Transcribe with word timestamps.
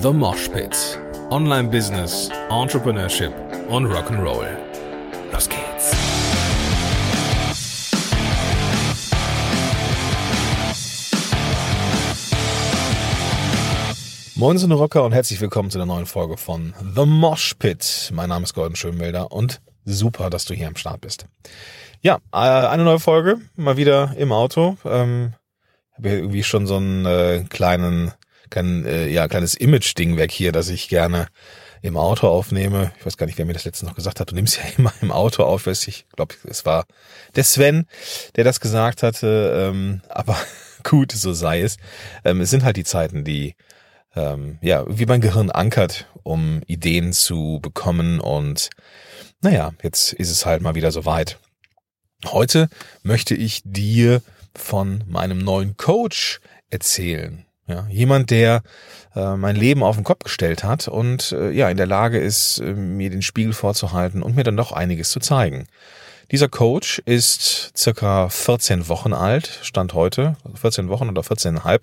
The 0.00 0.12
Mosh 0.12 0.48
Pit. 0.48 1.00
Online 1.30 1.68
Business, 1.68 2.30
Entrepreneurship 2.50 3.32
und 3.68 3.86
Rock'n'Roll. 3.86 4.46
Los 5.32 5.48
geht's. 5.48 5.92
Moin, 14.36 14.56
sind 14.58 14.70
Rocker 14.70 15.04
und 15.04 15.10
herzlich 15.10 15.40
willkommen 15.40 15.70
zu 15.70 15.78
einer 15.78 15.86
neuen 15.86 16.06
Folge 16.06 16.36
von 16.36 16.74
The 16.94 17.04
Mosh 17.04 17.54
Pit. 17.58 18.12
Mein 18.14 18.28
Name 18.28 18.44
ist 18.44 18.54
Golden 18.54 18.76
Schönwälder 18.76 19.32
und 19.32 19.60
super, 19.84 20.30
dass 20.30 20.44
du 20.44 20.54
hier 20.54 20.68
am 20.68 20.76
Start 20.76 21.00
bist. 21.00 21.26
Ja, 22.02 22.18
äh, 22.32 22.36
eine 22.36 22.84
neue 22.84 23.00
Folge, 23.00 23.40
mal 23.56 23.76
wieder 23.76 24.14
im 24.16 24.30
Auto. 24.30 24.76
Ähm, 24.84 25.34
habe 25.94 26.08
ja 26.08 26.14
irgendwie 26.14 26.44
schon 26.44 26.68
so 26.68 26.76
einen 26.76 27.04
äh, 27.04 27.44
kleinen, 27.48 28.12
kleinen 28.48 28.84
äh, 28.86 29.08
ja, 29.08 29.28
kleines 29.28 29.54
Image-Ding 29.54 30.16
weg 30.16 30.30
hier, 30.30 30.52
dass 30.52 30.68
ich 30.68 30.88
gerne 30.88 31.28
im 31.82 31.96
Auto 31.96 32.28
aufnehme. 32.28 32.92
Ich 32.98 33.06
weiß 33.06 33.16
gar 33.16 33.26
nicht, 33.26 33.38
wer 33.38 33.44
mir 33.44 33.52
das 33.52 33.64
letzte 33.64 33.86
noch 33.86 33.94
gesagt 33.94 34.20
hat. 34.20 34.30
Du 34.30 34.34
nimmst 34.34 34.56
ja 34.56 34.64
immer 34.76 34.92
im 35.00 35.12
Auto 35.12 35.44
auf. 35.44 35.66
Ich 35.66 36.06
glaube, 36.14 36.34
es 36.44 36.64
war 36.66 36.86
der 37.36 37.44
Sven, 37.44 37.86
der 38.36 38.44
das 38.44 38.60
gesagt 38.60 39.02
hatte. 39.02 39.70
Ähm, 39.70 40.02
aber 40.08 40.36
gut, 40.84 41.12
so 41.12 41.32
sei 41.32 41.62
es. 41.62 41.76
Ähm, 42.24 42.40
es 42.40 42.50
sind 42.50 42.64
halt 42.64 42.76
die 42.76 42.84
Zeiten, 42.84 43.24
die 43.24 43.54
ähm, 44.16 44.58
ja 44.62 44.84
wie 44.88 45.06
mein 45.06 45.20
Gehirn 45.20 45.50
ankert, 45.50 46.06
um 46.22 46.62
Ideen 46.66 47.12
zu 47.12 47.58
bekommen. 47.62 48.20
Und 48.20 48.70
naja, 49.40 49.72
jetzt 49.82 50.12
ist 50.12 50.30
es 50.30 50.46
halt 50.46 50.62
mal 50.62 50.74
wieder 50.74 50.90
soweit. 50.90 51.38
Heute 52.26 52.68
möchte 53.02 53.34
ich 53.34 53.62
dir 53.64 54.22
von 54.54 55.04
meinem 55.06 55.38
neuen 55.38 55.76
Coach 55.76 56.40
erzählen. 56.70 57.44
Ja, 57.68 57.86
jemand, 57.90 58.30
der 58.30 58.62
äh, 59.14 59.36
mein 59.36 59.54
Leben 59.54 59.82
auf 59.82 59.96
den 59.96 60.04
Kopf 60.04 60.24
gestellt 60.24 60.64
hat 60.64 60.88
und 60.88 61.32
äh, 61.32 61.50
ja 61.50 61.68
in 61.68 61.76
der 61.76 61.86
Lage 61.86 62.18
ist, 62.18 62.58
äh, 62.60 62.72
mir 62.72 63.10
den 63.10 63.20
Spiegel 63.20 63.52
vorzuhalten 63.52 64.22
und 64.22 64.36
mir 64.36 64.42
dann 64.42 64.56
doch 64.56 64.72
einiges 64.72 65.10
zu 65.10 65.20
zeigen. 65.20 65.66
Dieser 66.30 66.48
Coach 66.48 66.98
ist 67.04 67.76
circa 67.76 68.30
14 68.30 68.88
Wochen 68.88 69.12
alt, 69.12 69.60
stand 69.62 69.92
heute, 69.92 70.36
14 70.54 70.88
Wochen 70.88 71.10
oder 71.10 71.22
14,5, 71.22 71.82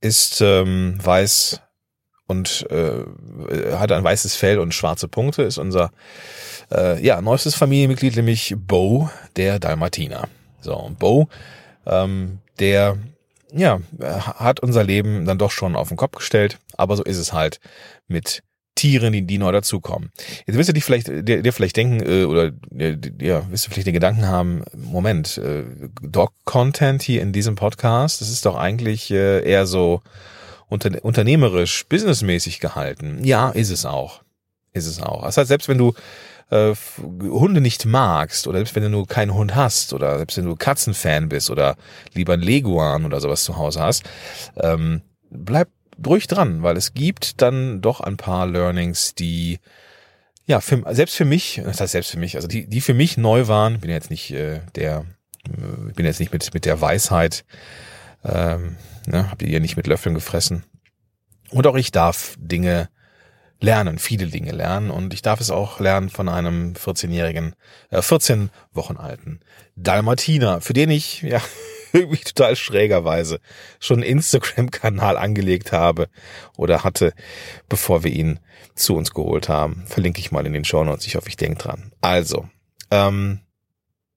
ist 0.00 0.40
ähm, 0.40 0.98
weiß 1.00 1.60
und 2.26 2.66
äh, 2.70 3.04
hat 3.76 3.92
ein 3.92 4.04
weißes 4.04 4.34
Fell 4.34 4.58
und 4.58 4.74
schwarze 4.74 5.06
Punkte, 5.06 5.42
ist 5.42 5.58
unser 5.58 5.92
äh, 6.72 7.00
ja 7.04 7.20
neuestes 7.20 7.54
Familienmitglied, 7.54 8.16
nämlich 8.16 8.54
Bo, 8.58 9.10
der 9.36 9.60
Dalmatiner. 9.60 10.28
So, 10.60 10.90
Bo 10.98 11.28
ähm, 11.86 12.38
der 12.58 12.98
ja, 13.52 13.80
hat 14.00 14.60
unser 14.60 14.84
Leben 14.84 15.24
dann 15.24 15.38
doch 15.38 15.50
schon 15.50 15.76
auf 15.76 15.88
den 15.88 15.96
Kopf 15.96 16.16
gestellt, 16.16 16.58
aber 16.76 16.96
so 16.96 17.02
ist 17.02 17.16
es 17.16 17.32
halt 17.32 17.60
mit 18.06 18.42
Tieren, 18.74 19.12
die, 19.12 19.22
die 19.22 19.38
neu 19.38 19.50
dazukommen. 19.50 20.12
Jetzt 20.46 20.56
wirst 20.56 20.68
du 20.68 20.72
dich 20.72 20.84
vielleicht, 20.84 21.08
dir, 21.08 21.42
dir 21.42 21.52
vielleicht 21.52 21.76
denken, 21.76 22.00
äh, 22.00 22.24
oder 22.24 22.52
ja, 23.20 23.50
wirst 23.50 23.66
du 23.66 23.70
vielleicht 23.70 23.88
den 23.88 23.94
Gedanken 23.94 24.28
haben, 24.28 24.62
Moment, 24.76 25.36
äh, 25.38 25.64
Dog-Content 26.00 27.02
hier 27.02 27.20
in 27.22 27.32
diesem 27.32 27.56
Podcast, 27.56 28.20
das 28.20 28.30
ist 28.30 28.46
doch 28.46 28.56
eigentlich 28.56 29.10
äh, 29.10 29.42
eher 29.42 29.66
so 29.66 30.02
unter, 30.68 31.04
unternehmerisch, 31.04 31.86
businessmäßig 31.86 32.60
gehalten. 32.60 33.24
Ja, 33.24 33.50
ist 33.50 33.70
es 33.70 33.84
auch. 33.84 34.22
Ist 34.72 34.86
es 34.86 35.02
auch. 35.02 35.24
Das 35.24 35.36
heißt, 35.36 35.48
selbst 35.48 35.68
wenn 35.68 35.78
du 35.78 35.94
äh, 36.50 36.74
Hunde 37.02 37.60
nicht 37.60 37.84
magst 37.84 38.46
oder 38.46 38.58
selbst 38.58 38.74
wenn 38.74 38.82
du 38.82 38.90
nur 38.90 39.06
keinen 39.06 39.34
Hund 39.34 39.54
hast 39.54 39.92
oder 39.92 40.16
selbst 40.16 40.36
wenn 40.36 40.46
du 40.46 40.56
Katzenfan 40.56 41.28
bist 41.28 41.50
oder 41.50 41.76
lieber 42.14 42.34
ein 42.34 42.40
Leguan 42.40 43.04
oder 43.04 43.20
sowas 43.20 43.44
zu 43.44 43.56
Hause 43.56 43.80
hast, 43.80 44.04
ähm, 44.56 45.02
bleib 45.30 45.68
ruhig 46.06 46.26
dran, 46.26 46.62
weil 46.62 46.76
es 46.76 46.94
gibt 46.94 47.42
dann 47.42 47.80
doch 47.80 48.00
ein 48.00 48.16
paar 48.16 48.46
Learnings, 48.46 49.14
die 49.14 49.58
ja, 50.46 50.60
für, 50.62 50.82
selbst 50.94 51.16
für 51.16 51.26
mich, 51.26 51.60
das 51.62 51.80
heißt 51.80 51.92
selbst 51.92 52.10
für 52.10 52.18
mich, 52.18 52.36
also 52.36 52.48
die, 52.48 52.66
die 52.66 52.80
für 52.80 52.94
mich 52.94 53.18
neu 53.18 53.48
waren, 53.48 53.80
bin 53.80 53.90
jetzt 53.90 54.10
nicht 54.10 54.30
äh, 54.30 54.60
der, 54.76 55.04
äh, 55.46 55.92
bin 55.92 56.06
jetzt 56.06 56.20
nicht 56.20 56.32
mit, 56.32 56.54
mit 56.54 56.64
der 56.64 56.80
Weisheit, 56.80 57.44
ähm, 58.24 58.76
ne, 59.06 59.30
hab 59.30 59.42
ihr 59.42 59.60
nicht 59.60 59.76
mit 59.76 59.86
Löffeln 59.86 60.14
gefressen. 60.14 60.64
Und 61.50 61.66
auch 61.66 61.76
ich 61.76 61.92
darf 61.92 62.34
Dinge 62.38 62.88
lernen, 63.60 63.98
viele 63.98 64.26
Dinge 64.26 64.52
lernen 64.52 64.90
und 64.90 65.12
ich 65.12 65.22
darf 65.22 65.40
es 65.40 65.50
auch 65.50 65.80
lernen 65.80 66.10
von 66.10 66.28
einem 66.28 66.74
14-jährigen, 66.74 67.54
äh, 67.90 68.02
14 68.02 68.50
Wochen 68.72 68.96
alten 68.96 69.40
Dalmatiner, 69.76 70.60
für 70.60 70.72
den 70.72 70.90
ich 70.90 71.22
ja 71.22 71.40
irgendwie 71.92 72.22
total 72.22 72.56
schrägerweise 72.56 73.40
schon 73.80 73.98
einen 73.98 74.10
Instagram-Kanal 74.10 75.16
angelegt 75.16 75.72
habe 75.72 76.08
oder 76.56 76.84
hatte, 76.84 77.12
bevor 77.68 78.04
wir 78.04 78.12
ihn 78.12 78.40
zu 78.74 78.94
uns 78.94 79.12
geholt 79.12 79.48
haben. 79.48 79.84
Verlinke 79.86 80.20
ich 80.20 80.30
mal 80.30 80.46
in 80.46 80.52
den 80.52 80.64
Show 80.64 80.84
Notes. 80.84 81.06
Ich 81.06 81.16
hoffe, 81.16 81.28
ich 81.28 81.36
denke 81.36 81.58
dran. 81.58 81.92
Also, 82.00 82.48
ähm, 82.90 83.40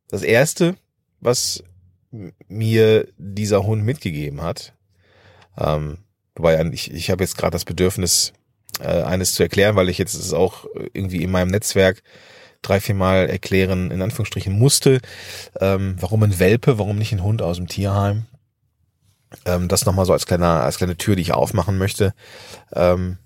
das 0.09 0.21
erste, 0.21 0.75
was 1.19 1.63
mir 2.11 3.07
dieser 3.17 3.63
Hund 3.63 3.83
mitgegeben 3.83 4.41
hat, 4.41 4.73
ähm, 5.57 5.99
wobei 6.35 6.61
ich, 6.71 6.91
ich 6.91 7.09
habe 7.09 7.23
jetzt 7.23 7.37
gerade 7.37 7.53
das 7.53 7.65
Bedürfnis, 7.65 8.33
äh, 8.79 9.03
eines 9.03 9.33
zu 9.33 9.43
erklären, 9.43 9.75
weil 9.75 9.89
ich 9.89 9.97
jetzt 9.97 10.13
es 10.13 10.33
auch 10.33 10.65
irgendwie 10.93 11.23
in 11.23 11.31
meinem 11.31 11.49
Netzwerk 11.49 12.01
drei, 12.61 12.79
vier 12.79 12.95
Mal 12.95 13.27
erklären, 13.27 13.91
in 13.91 14.01
Anführungsstrichen 14.01 14.57
musste, 14.57 15.01
ähm, 15.59 15.95
warum 15.99 16.23
ein 16.23 16.39
Welpe, 16.39 16.77
warum 16.77 16.97
nicht 16.97 17.11
ein 17.11 17.23
Hund 17.23 17.41
aus 17.41 17.57
dem 17.57 17.67
Tierheim. 17.67 18.25
Ähm, 19.45 19.67
das 19.67 19.85
nochmal 19.85 20.05
so 20.05 20.13
als 20.13 20.25
kleiner, 20.25 20.63
als 20.63 20.77
kleine 20.77 20.97
Tür, 20.97 21.15
die 21.15 21.21
ich 21.21 21.33
aufmachen 21.33 21.77
möchte. 21.77 22.13
Ähm, 22.73 23.17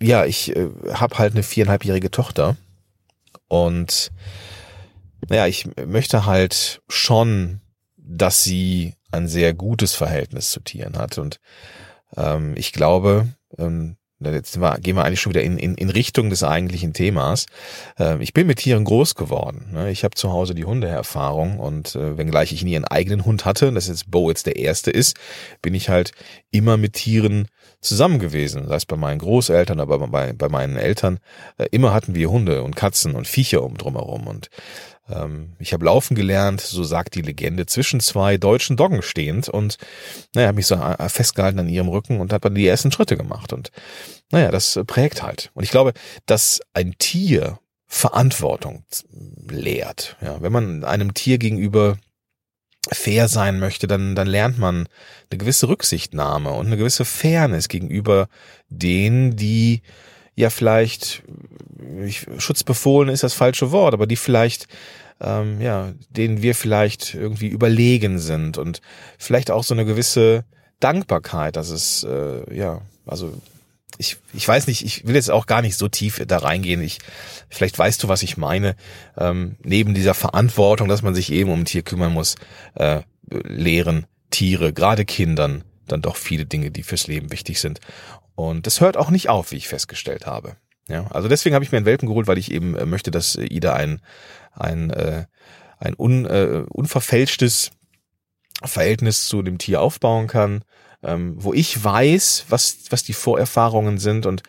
ja, 0.00 0.24
ich 0.24 0.54
äh, 0.54 0.68
habe 0.92 1.18
halt 1.18 1.32
eine 1.32 1.42
viereinhalbjährige 1.42 2.10
Tochter 2.10 2.56
und 3.48 4.12
naja, 5.28 5.46
ich 5.46 5.68
möchte 5.86 6.24
halt 6.26 6.80
schon, 6.88 7.60
dass 7.96 8.42
sie 8.42 8.94
ein 9.12 9.28
sehr 9.28 9.54
gutes 9.54 9.94
Verhältnis 9.94 10.50
zu 10.50 10.60
Tieren 10.60 10.96
hat 10.96 11.18
und 11.18 11.40
ähm, 12.16 12.54
ich 12.56 12.72
glaube, 12.72 13.28
ähm, 13.58 13.96
Jetzt 14.22 14.60
wir, 14.60 14.78
gehen 14.80 14.96
wir 14.96 15.04
eigentlich 15.04 15.20
schon 15.20 15.32
wieder 15.32 15.42
in, 15.42 15.56
in, 15.56 15.74
in 15.74 15.88
Richtung 15.88 16.28
des 16.28 16.42
eigentlichen 16.42 16.92
Themas. 16.92 17.46
Äh, 17.98 18.22
ich 18.22 18.34
bin 18.34 18.46
mit 18.46 18.58
Tieren 18.58 18.84
groß 18.84 19.14
geworden. 19.14 19.70
Ne? 19.72 19.90
Ich 19.90 20.04
habe 20.04 20.14
zu 20.14 20.30
Hause 20.30 20.54
die 20.54 20.64
Hundeerfahrung 20.64 21.58
und 21.58 21.94
äh, 21.94 22.18
wenngleich 22.18 22.52
ich 22.52 22.62
nie 22.62 22.76
einen 22.76 22.84
eigenen 22.84 23.24
Hund 23.24 23.46
hatte, 23.46 23.72
dass 23.72 23.88
jetzt 23.88 24.10
Bo 24.10 24.28
jetzt 24.28 24.46
der 24.46 24.56
erste 24.56 24.90
ist, 24.90 25.16
bin 25.62 25.74
ich 25.74 25.88
halt 25.88 26.12
immer 26.50 26.76
mit 26.76 26.92
Tieren 26.92 27.48
zusammen 27.80 28.18
gewesen. 28.18 28.68
Sei 28.68 28.76
es 28.76 28.86
bei 28.86 28.96
meinen 28.96 29.18
Großeltern, 29.18 29.80
aber 29.80 30.06
bei, 30.08 30.32
bei 30.34 30.48
meinen 30.48 30.76
Eltern. 30.76 31.18
Äh, 31.56 31.68
immer 31.70 31.94
hatten 31.94 32.14
wir 32.14 32.30
Hunde 32.30 32.62
und 32.62 32.76
Katzen 32.76 33.14
und 33.14 33.26
Viecher 33.26 33.62
um 33.62 33.78
drumherum. 33.78 34.26
Und 34.26 34.50
ich 35.58 35.72
habe 35.72 35.84
laufen 35.84 36.14
gelernt, 36.14 36.60
so 36.60 36.84
sagt 36.84 37.14
die 37.14 37.22
Legende, 37.22 37.66
zwischen 37.66 38.00
zwei 38.00 38.36
deutschen 38.36 38.76
Doggen 38.76 39.02
stehend 39.02 39.48
und 39.48 39.76
naja, 40.34 40.48
habe 40.48 40.56
mich 40.56 40.66
so 40.66 40.76
äh, 40.76 41.08
festgehalten 41.08 41.58
an 41.58 41.68
ihrem 41.68 41.88
Rücken 41.88 42.20
und 42.20 42.32
habe 42.32 42.42
dann 42.42 42.54
die 42.54 42.66
ersten 42.66 42.92
Schritte 42.92 43.16
gemacht. 43.16 43.52
Und 43.52 43.70
naja, 44.30 44.50
das 44.50 44.78
prägt 44.86 45.22
halt. 45.22 45.50
Und 45.54 45.64
ich 45.64 45.70
glaube, 45.70 45.92
dass 46.26 46.60
ein 46.72 46.94
Tier 46.98 47.58
Verantwortung 47.86 48.84
lehrt. 49.48 50.16
Ja, 50.22 50.40
wenn 50.40 50.52
man 50.52 50.84
einem 50.84 51.12
Tier 51.12 51.38
gegenüber 51.38 51.98
fair 52.88 53.28
sein 53.28 53.58
möchte, 53.58 53.86
dann, 53.86 54.14
dann 54.14 54.28
lernt 54.28 54.58
man 54.58 54.88
eine 55.30 55.38
gewisse 55.38 55.68
Rücksichtnahme 55.68 56.52
und 56.52 56.66
eine 56.66 56.76
gewisse 56.76 57.04
Fairness 57.04 57.68
gegenüber 57.68 58.28
denen, 58.68 59.36
die 59.36 59.82
ja 60.40 60.50
vielleicht, 60.50 61.22
ich, 62.04 62.26
schutzbefohlen 62.38 63.08
ist 63.08 63.22
das 63.22 63.34
falsche 63.34 63.70
Wort, 63.70 63.94
aber 63.94 64.06
die 64.06 64.16
vielleicht, 64.16 64.66
ähm, 65.20 65.60
ja, 65.60 65.92
denen 66.10 66.42
wir 66.42 66.54
vielleicht 66.54 67.14
irgendwie 67.14 67.48
überlegen 67.48 68.18
sind 68.18 68.58
und 68.58 68.80
vielleicht 69.18 69.50
auch 69.50 69.64
so 69.64 69.74
eine 69.74 69.84
gewisse 69.84 70.44
Dankbarkeit, 70.80 71.56
dass 71.56 71.70
es, 71.70 72.04
äh, 72.04 72.56
ja, 72.56 72.80
also 73.06 73.32
ich, 73.98 74.16
ich 74.32 74.48
weiß 74.48 74.66
nicht, 74.66 74.82
ich 74.82 75.06
will 75.06 75.14
jetzt 75.14 75.30
auch 75.30 75.44
gar 75.44 75.60
nicht 75.60 75.76
so 75.76 75.86
tief 75.88 76.22
da 76.26 76.38
reingehen. 76.38 76.80
Ich, 76.80 77.00
vielleicht 77.50 77.78
weißt 77.78 78.02
du, 78.02 78.08
was 78.08 78.22
ich 78.22 78.38
meine. 78.38 78.74
Ähm, 79.18 79.56
neben 79.62 79.92
dieser 79.92 80.14
Verantwortung, 80.14 80.88
dass 80.88 81.02
man 81.02 81.14
sich 81.14 81.30
eben 81.30 81.50
um 81.50 81.60
ein 81.60 81.64
Tier 81.66 81.82
kümmern 81.82 82.14
muss, 82.14 82.36
äh, 82.76 83.02
lehren 83.30 84.06
Tiere, 84.30 84.72
gerade 84.72 85.04
Kindern, 85.04 85.64
dann 85.92 86.02
doch 86.02 86.16
viele 86.16 86.46
Dinge, 86.46 86.70
die 86.70 86.82
fürs 86.82 87.06
Leben 87.06 87.32
wichtig 87.32 87.60
sind. 87.60 87.80
Und 88.34 88.66
das 88.66 88.80
hört 88.80 88.96
auch 88.96 89.10
nicht 89.10 89.28
auf, 89.28 89.52
wie 89.52 89.56
ich 89.56 89.68
festgestellt 89.68 90.26
habe. 90.26 90.56
Ja, 90.88 91.06
also 91.08 91.28
deswegen 91.28 91.54
habe 91.54 91.64
ich 91.64 91.70
mir 91.70 91.78
einen 91.78 91.86
Welpen 91.86 92.08
geholt, 92.08 92.26
weil 92.26 92.38
ich 92.38 92.50
eben 92.50 92.74
äh, 92.76 92.84
möchte, 92.84 93.10
dass 93.10 93.36
Ida 93.36 93.74
ein 93.74 94.00
ein 94.52 94.90
äh, 94.90 95.26
ein 95.78 95.94
un, 95.96 96.26
äh, 96.26 96.64
unverfälschtes 96.68 97.70
Verhältnis 98.62 99.28
zu 99.28 99.42
dem 99.42 99.58
Tier 99.58 99.80
aufbauen 99.80 100.26
kann, 100.26 100.64
ähm, 101.02 101.34
wo 101.38 101.54
ich 101.54 101.82
weiß, 101.82 102.46
was 102.48 102.78
was 102.90 103.04
die 103.04 103.12
Vorerfahrungen 103.12 103.98
sind 103.98 104.26
und 104.26 104.42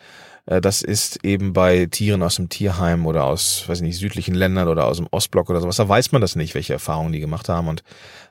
das 0.46 0.82
ist 0.82 1.24
eben 1.24 1.52
bei 1.52 1.86
Tieren 1.86 2.22
aus 2.22 2.36
dem 2.36 2.48
Tierheim 2.48 3.06
oder 3.06 3.24
aus, 3.24 3.68
weiß 3.68 3.78
ich 3.78 3.84
nicht, 3.84 3.98
südlichen 3.98 4.34
Ländern 4.34 4.68
oder 4.68 4.86
aus 4.86 4.96
dem 4.96 5.06
Ostblock 5.10 5.50
oder 5.50 5.60
sowas. 5.60 5.76
Da 5.76 5.88
weiß 5.88 6.12
man 6.12 6.20
das 6.20 6.34
nicht, 6.34 6.54
welche 6.54 6.72
Erfahrungen 6.72 7.12
die 7.12 7.20
gemacht 7.20 7.48
haben 7.48 7.68
und 7.68 7.84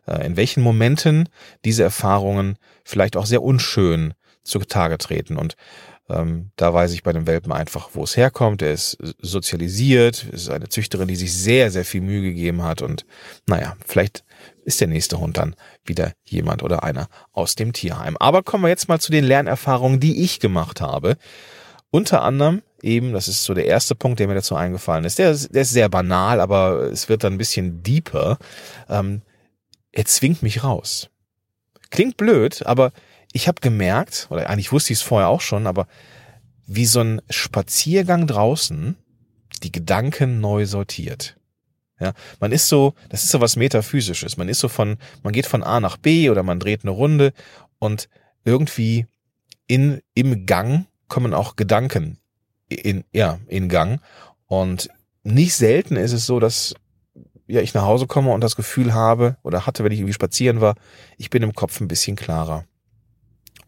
äh, 0.08 0.25
in 0.25 0.36
welchen 0.36 0.62
Momenten 0.62 1.30
diese 1.63 1.84
Erfahrungen 1.84 2.58
vielleicht 2.84 3.16
auch 3.16 3.25
sehr 3.25 3.42
unschön 3.42 4.13
zutage 4.44 4.98
treten. 4.98 5.38
Und 5.38 5.56
ähm, 6.10 6.52
da 6.58 6.74
weiß 6.74 6.92
ich 6.94 7.04
bei 7.04 7.13
dem 7.13 7.28
Welpen 7.28 7.54
einfach, 7.54 7.92
wo 7.94 8.04
es 8.04 8.18
herkommt. 8.18 8.62
Er 8.62 8.74
ist 8.74 8.98
sozialisiert, 9.19 10.25
ist 10.25 10.50
eine 10.50 10.68
Züchterin, 10.68 11.08
die 11.08 11.16
sich 11.16 11.34
sehr, 11.34 11.72
sehr 11.72 11.86
viel 11.86 12.02
Mühe 12.02 12.22
gegeben 12.22 12.63
hat. 12.63 12.81
Und 12.81 13.06
naja, 13.48 13.75
vielleicht 13.86 14.25
ist 14.66 14.81
der 14.81 14.90
nächste 14.90 15.19
Hund 15.19 15.38
dann 15.38 15.56
wieder 15.86 16.12
jemand 16.25 16.63
oder 16.63 16.84
einer 16.84 17.08
aus 17.31 17.56
dem 17.56 17.72
Tierheim. 17.72 18.18
Aber 18.18 18.44
kommen 18.44 18.63
wir 18.66 18.69
jetzt 18.69 18.90
mal 18.90 19.00
zu 19.00 19.12
den 19.12 19.24
Lernerfahrungen, 19.24 20.00
die 20.00 20.24
ich 20.24 20.40
gemacht 20.40 20.81
habe. 20.81 21.16
Unter 21.91 22.23
anderem 22.23 22.61
eben, 22.81 23.13
das 23.13 23.27
ist 23.27 23.43
so 23.43 23.53
der 23.53 23.65
erste 23.65 23.95
Punkt, 23.95 24.19
der 24.19 24.27
mir 24.27 24.33
dazu 24.33 24.55
eingefallen 24.55 25.05
ist. 25.05 25.19
Der, 25.19 25.35
der 25.35 25.61
ist 25.61 25.71
sehr 25.71 25.89
banal, 25.89 26.39
aber 26.39 26.83
es 26.91 27.09
wird 27.09 27.23
dann 27.23 27.33
ein 27.33 27.38
bisschen 27.38 27.83
deeper. 27.83 28.38
Ähm, 28.89 29.21
er 29.91 30.05
zwingt 30.05 30.41
mich 30.41 30.63
raus. 30.63 31.09
Klingt 31.89 32.15
blöd, 32.15 32.65
aber 32.65 32.91
ich 33.33 33.47
habe 33.47 33.61
gemerkt, 33.61 34.27
oder 34.29 34.49
eigentlich 34.49 34.71
wusste 34.71 34.93
ich 34.93 34.99
es 34.99 35.03
vorher 35.03 35.27
auch 35.27 35.41
schon, 35.41 35.67
aber 35.67 35.88
wie 36.65 36.85
so 36.85 37.01
ein 37.01 37.21
Spaziergang 37.29 38.27
draußen 38.27 38.95
die 39.63 39.71
Gedanken 39.71 40.39
neu 40.39 40.65
sortiert. 40.65 41.35
Ja, 41.99 42.13
man 42.39 42.51
ist 42.51 42.67
so, 42.67 42.95
das 43.09 43.23
ist 43.23 43.29
so 43.29 43.41
was 43.41 43.57
metaphysisches. 43.57 44.38
Man 44.38 44.49
ist 44.49 44.59
so 44.59 44.69
von, 44.69 44.97
man 45.21 45.33
geht 45.33 45.45
von 45.45 45.61
A 45.61 45.79
nach 45.79 45.97
B 45.97 46.29
oder 46.29 46.41
man 46.41 46.59
dreht 46.59 46.83
eine 46.83 46.91
Runde 46.91 47.33
und 47.77 48.09
irgendwie 48.43 49.05
in, 49.67 50.01
im 50.15 50.45
Gang 50.45 50.88
kommen 51.12 51.36
auch 51.36 51.58
Gedanken 51.58 52.18
in, 52.69 53.04
ja, 53.12 53.38
in 53.48 53.69
Gang. 53.69 54.02
Und 54.48 54.90
nicht 55.24 55.54
selten 55.54 55.98
ist 55.98 56.13
es 56.13 56.25
so, 56.25 56.40
dass 56.40 56.74
ja, 57.48 57.62
ich 57.62 57.74
nach 57.74 57.84
Hause 57.84 58.08
komme 58.08 58.31
und 58.31 58.42
das 58.42 58.56
Gefühl 58.56 58.94
habe 58.94 59.36
oder 59.44 59.68
hatte, 59.68 59.84
wenn 59.84 59.92
ich 59.92 60.00
irgendwie 60.00 60.13
spazieren 60.13 60.62
war, 60.62 60.75
ich 61.18 61.30
bin 61.30 61.44
im 61.44 61.54
Kopf 61.54 61.81
ein 61.81 61.90
bisschen 61.90 62.16
klarer. 62.16 62.63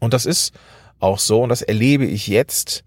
Und 0.00 0.14
das 0.14 0.24
ist 0.24 0.54
auch 0.98 1.18
so 1.18 1.42
und 1.42 1.50
das 1.50 1.60
erlebe 1.60 2.06
ich 2.06 2.26
jetzt 2.26 2.82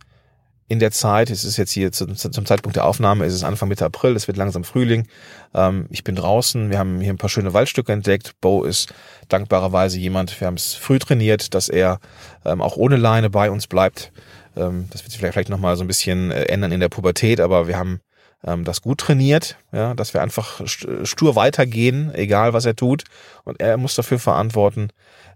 in 0.70 0.80
der 0.80 0.92
Zeit, 0.92 1.30
es 1.30 1.46
ist 1.46 1.56
jetzt 1.58 1.72
hier 1.72 1.92
zum, 1.92 2.16
zum 2.16 2.46
Zeitpunkt 2.46 2.76
der 2.76 2.86
Aufnahme, 2.86 3.26
ist 3.26 3.34
es 3.34 3.44
Anfang 3.44 3.70
Mitte 3.70 3.86
April, 3.86 4.16
es 4.16 4.28
wird 4.28 4.38
langsam 4.38 4.66
Frühling. 4.66 5.08
Ähm, 5.54 5.86
ich 5.90 6.04
bin 6.04 6.16
draußen, 6.16 6.70
wir 6.70 6.80
haben 6.80 7.00
hier 7.00 7.14
ein 7.14 7.18
paar 7.18 7.30
schöne 7.30 7.54
Waldstücke 7.54 7.94
entdeckt. 7.94 8.34
Bo 8.42 8.64
ist 8.64 8.94
dankbarerweise 9.30 9.98
jemand, 9.98 10.42
wir 10.42 10.48
haben 10.48 10.56
es 10.56 10.74
früh 10.74 11.00
trainiert, 11.00 11.54
dass 11.54 11.70
er 11.70 12.00
ähm, 12.44 12.62
auch 12.62 12.76
ohne 12.76 12.98
Leine 12.98 13.30
bei 13.30 13.50
uns 13.50 13.68
bleibt. 13.68 14.12
Ähm, 14.58 14.88
das 14.90 15.04
wird 15.04 15.12
sich 15.12 15.20
vielleicht, 15.20 15.50
nochmal 15.50 15.78
so 15.78 15.84
ein 15.84 15.88
bisschen 15.88 16.32
äh, 16.32 16.44
ändern 16.46 16.72
in 16.72 16.80
der 16.80 16.90
Pubertät, 16.90 17.40
aber 17.40 17.68
wir 17.68 17.78
haben 17.78 18.02
ähm, 18.46 18.64
das 18.64 18.82
gut 18.82 19.00
trainiert, 19.00 19.58
ja, 19.72 19.94
dass 19.94 20.14
wir 20.14 20.22
einfach 20.22 20.62
stur 20.66 21.36
weitergehen, 21.36 22.14
egal 22.14 22.54
was 22.54 22.66
er 22.66 22.76
tut. 22.76 23.04
Und 23.44 23.60
er 23.60 23.78
muss 23.78 23.96
dafür 23.96 24.20
verantworten, 24.20 24.90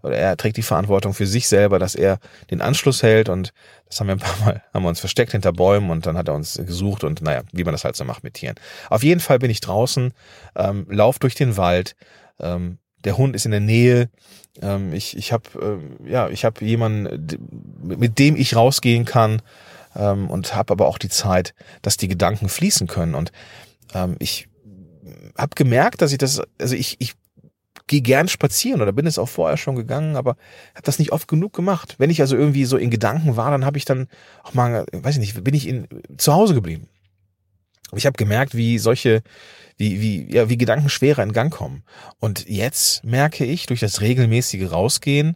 oder 0.03 0.17
er 0.17 0.37
trägt 0.37 0.57
die 0.57 0.63
Verantwortung 0.63 1.13
für 1.13 1.27
sich 1.27 1.47
selber, 1.47 1.79
dass 1.79 1.95
er 1.95 2.19
den 2.49 2.61
Anschluss 2.61 3.03
hält 3.03 3.29
und 3.29 3.53
das 3.85 3.99
haben 3.99 4.07
wir 4.07 4.15
ein 4.15 4.19
paar 4.19 4.45
Mal, 4.45 4.63
haben 4.73 4.83
wir 4.83 4.89
uns 4.89 4.99
versteckt 4.99 5.31
hinter 5.31 5.53
Bäumen 5.53 5.89
und 5.89 6.05
dann 6.05 6.17
hat 6.17 6.27
er 6.27 6.33
uns 6.33 6.57
gesucht 6.65 7.03
und 7.03 7.21
naja, 7.21 7.41
wie 7.51 7.63
man 7.63 7.73
das 7.73 7.83
halt 7.83 7.95
so 7.95 8.03
macht 8.03 8.23
mit 8.23 8.35
Tieren. 8.35 8.55
Auf 8.89 9.03
jeden 9.03 9.19
Fall 9.19 9.39
bin 9.39 9.51
ich 9.51 9.61
draußen, 9.61 10.13
ähm, 10.55 10.87
lauf 10.89 11.19
durch 11.19 11.35
den 11.35 11.57
Wald, 11.57 11.95
ähm, 12.39 12.79
der 13.03 13.17
Hund 13.17 13.35
ist 13.35 13.45
in 13.45 13.51
der 13.51 13.59
Nähe, 13.59 14.09
ähm, 14.61 14.93
ich, 14.93 15.17
ich 15.17 15.31
habe 15.31 15.79
äh, 16.05 16.09
ja, 16.09 16.29
ich 16.29 16.45
habe 16.45 16.63
jemanden, 16.65 17.27
mit 17.83 18.19
dem 18.19 18.35
ich 18.35 18.55
rausgehen 18.55 19.05
kann 19.05 19.41
ähm, 19.95 20.29
und 20.29 20.55
habe 20.55 20.73
aber 20.73 20.87
auch 20.87 20.97
die 20.97 21.09
Zeit, 21.09 21.53
dass 21.81 21.97
die 21.97 22.07
Gedanken 22.07 22.49
fließen 22.49 22.87
können 22.87 23.15
und 23.15 23.31
ähm, 23.93 24.15
ich 24.19 24.47
habe 25.37 25.55
gemerkt, 25.55 26.01
dass 26.01 26.11
ich 26.11 26.17
das, 26.17 26.41
also 26.59 26.75
ich, 26.75 26.97
ich 26.99 27.13
gehe 27.87 28.01
gern 28.01 28.27
spazieren 28.27 28.81
oder 28.81 28.91
bin 28.91 29.05
es 29.05 29.17
auch 29.17 29.27
vorher 29.27 29.57
schon 29.57 29.75
gegangen, 29.75 30.15
aber 30.15 30.31
habe 30.75 30.83
das 30.83 30.99
nicht 30.99 31.11
oft 31.11 31.27
genug 31.27 31.53
gemacht. 31.53 31.95
Wenn 31.97 32.09
ich 32.09 32.21
also 32.21 32.35
irgendwie 32.37 32.65
so 32.65 32.77
in 32.77 32.89
Gedanken 32.89 33.35
war, 33.35 33.51
dann 33.51 33.65
habe 33.65 33.77
ich 33.77 33.85
dann 33.85 34.07
auch 34.43 34.53
mal, 34.53 34.85
weiß 34.93 35.15
ich 35.15 35.19
nicht, 35.19 35.43
bin 35.43 35.53
ich 35.53 35.67
in, 35.67 35.87
zu 36.17 36.33
Hause 36.33 36.53
geblieben. 36.53 36.87
Ich 37.95 38.05
habe 38.05 38.17
gemerkt, 38.17 38.55
wie 38.55 38.77
solche, 38.77 39.21
wie, 39.77 40.01
wie, 40.01 40.33
ja, 40.33 40.49
wie 40.49 40.57
Gedanken 40.57 40.89
schwerer 40.89 41.23
in 41.23 41.33
Gang 41.33 41.51
kommen. 41.51 41.83
Und 42.19 42.47
jetzt 42.47 43.03
merke 43.03 43.45
ich 43.45 43.65
durch 43.65 43.79
das 43.79 44.01
regelmäßige 44.01 44.71
Rausgehen, 44.71 45.35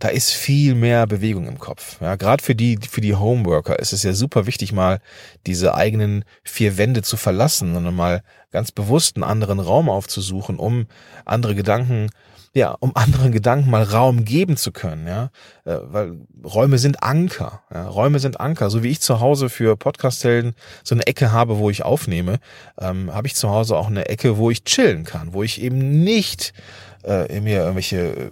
da 0.00 0.08
ist 0.08 0.30
viel 0.32 0.74
mehr 0.74 1.06
Bewegung 1.06 1.46
im 1.46 1.58
Kopf. 1.58 2.00
Ja, 2.00 2.16
gerade 2.16 2.42
für 2.42 2.54
die, 2.54 2.78
für 2.90 3.02
die 3.02 3.14
Homeworker 3.14 3.78
ist 3.78 3.92
es 3.92 4.02
ja 4.02 4.14
super 4.14 4.46
wichtig, 4.46 4.72
mal 4.72 5.00
diese 5.46 5.74
eigenen 5.74 6.24
vier 6.42 6.78
Wände 6.78 7.02
zu 7.02 7.18
verlassen 7.18 7.76
und 7.76 7.94
mal 7.94 8.22
ganz 8.50 8.72
bewusst 8.72 9.16
einen 9.16 9.24
anderen 9.24 9.60
Raum 9.60 9.90
aufzusuchen, 9.90 10.58
um 10.58 10.86
andere 11.26 11.54
Gedanken, 11.54 12.08
ja, 12.52 12.76
um 12.80 12.96
anderen 12.96 13.30
Gedanken 13.30 13.70
mal 13.70 13.84
Raum 13.84 14.24
geben 14.24 14.56
zu 14.56 14.72
können, 14.72 15.06
ja, 15.06 15.30
äh, 15.64 15.78
weil 15.82 16.16
Räume 16.44 16.78
sind 16.78 17.02
Anker, 17.02 17.62
ja? 17.72 17.86
Räume 17.86 18.18
sind 18.18 18.40
Anker. 18.40 18.70
So 18.70 18.82
wie 18.82 18.88
ich 18.88 19.00
zu 19.00 19.20
Hause 19.20 19.48
für 19.48 19.76
Podcasthelden 19.76 20.54
so 20.82 20.94
eine 20.94 21.06
Ecke 21.06 21.30
habe, 21.30 21.58
wo 21.58 21.70
ich 21.70 21.84
aufnehme, 21.84 22.40
ähm, 22.80 23.12
habe 23.12 23.28
ich 23.28 23.36
zu 23.36 23.50
Hause 23.50 23.76
auch 23.76 23.86
eine 23.86 24.08
Ecke, 24.08 24.36
wo 24.36 24.50
ich 24.50 24.64
chillen 24.64 25.04
kann, 25.04 25.32
wo 25.32 25.44
ich 25.44 25.62
eben 25.62 26.02
nicht 26.02 26.52
äh, 27.04 27.40
mir 27.40 27.60
irgendwelche 27.60 28.30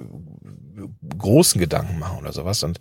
großen 1.17 1.61
Gedanken 1.61 1.99
machen 1.99 2.19
oder 2.19 2.33
sowas. 2.33 2.63
Und 2.63 2.79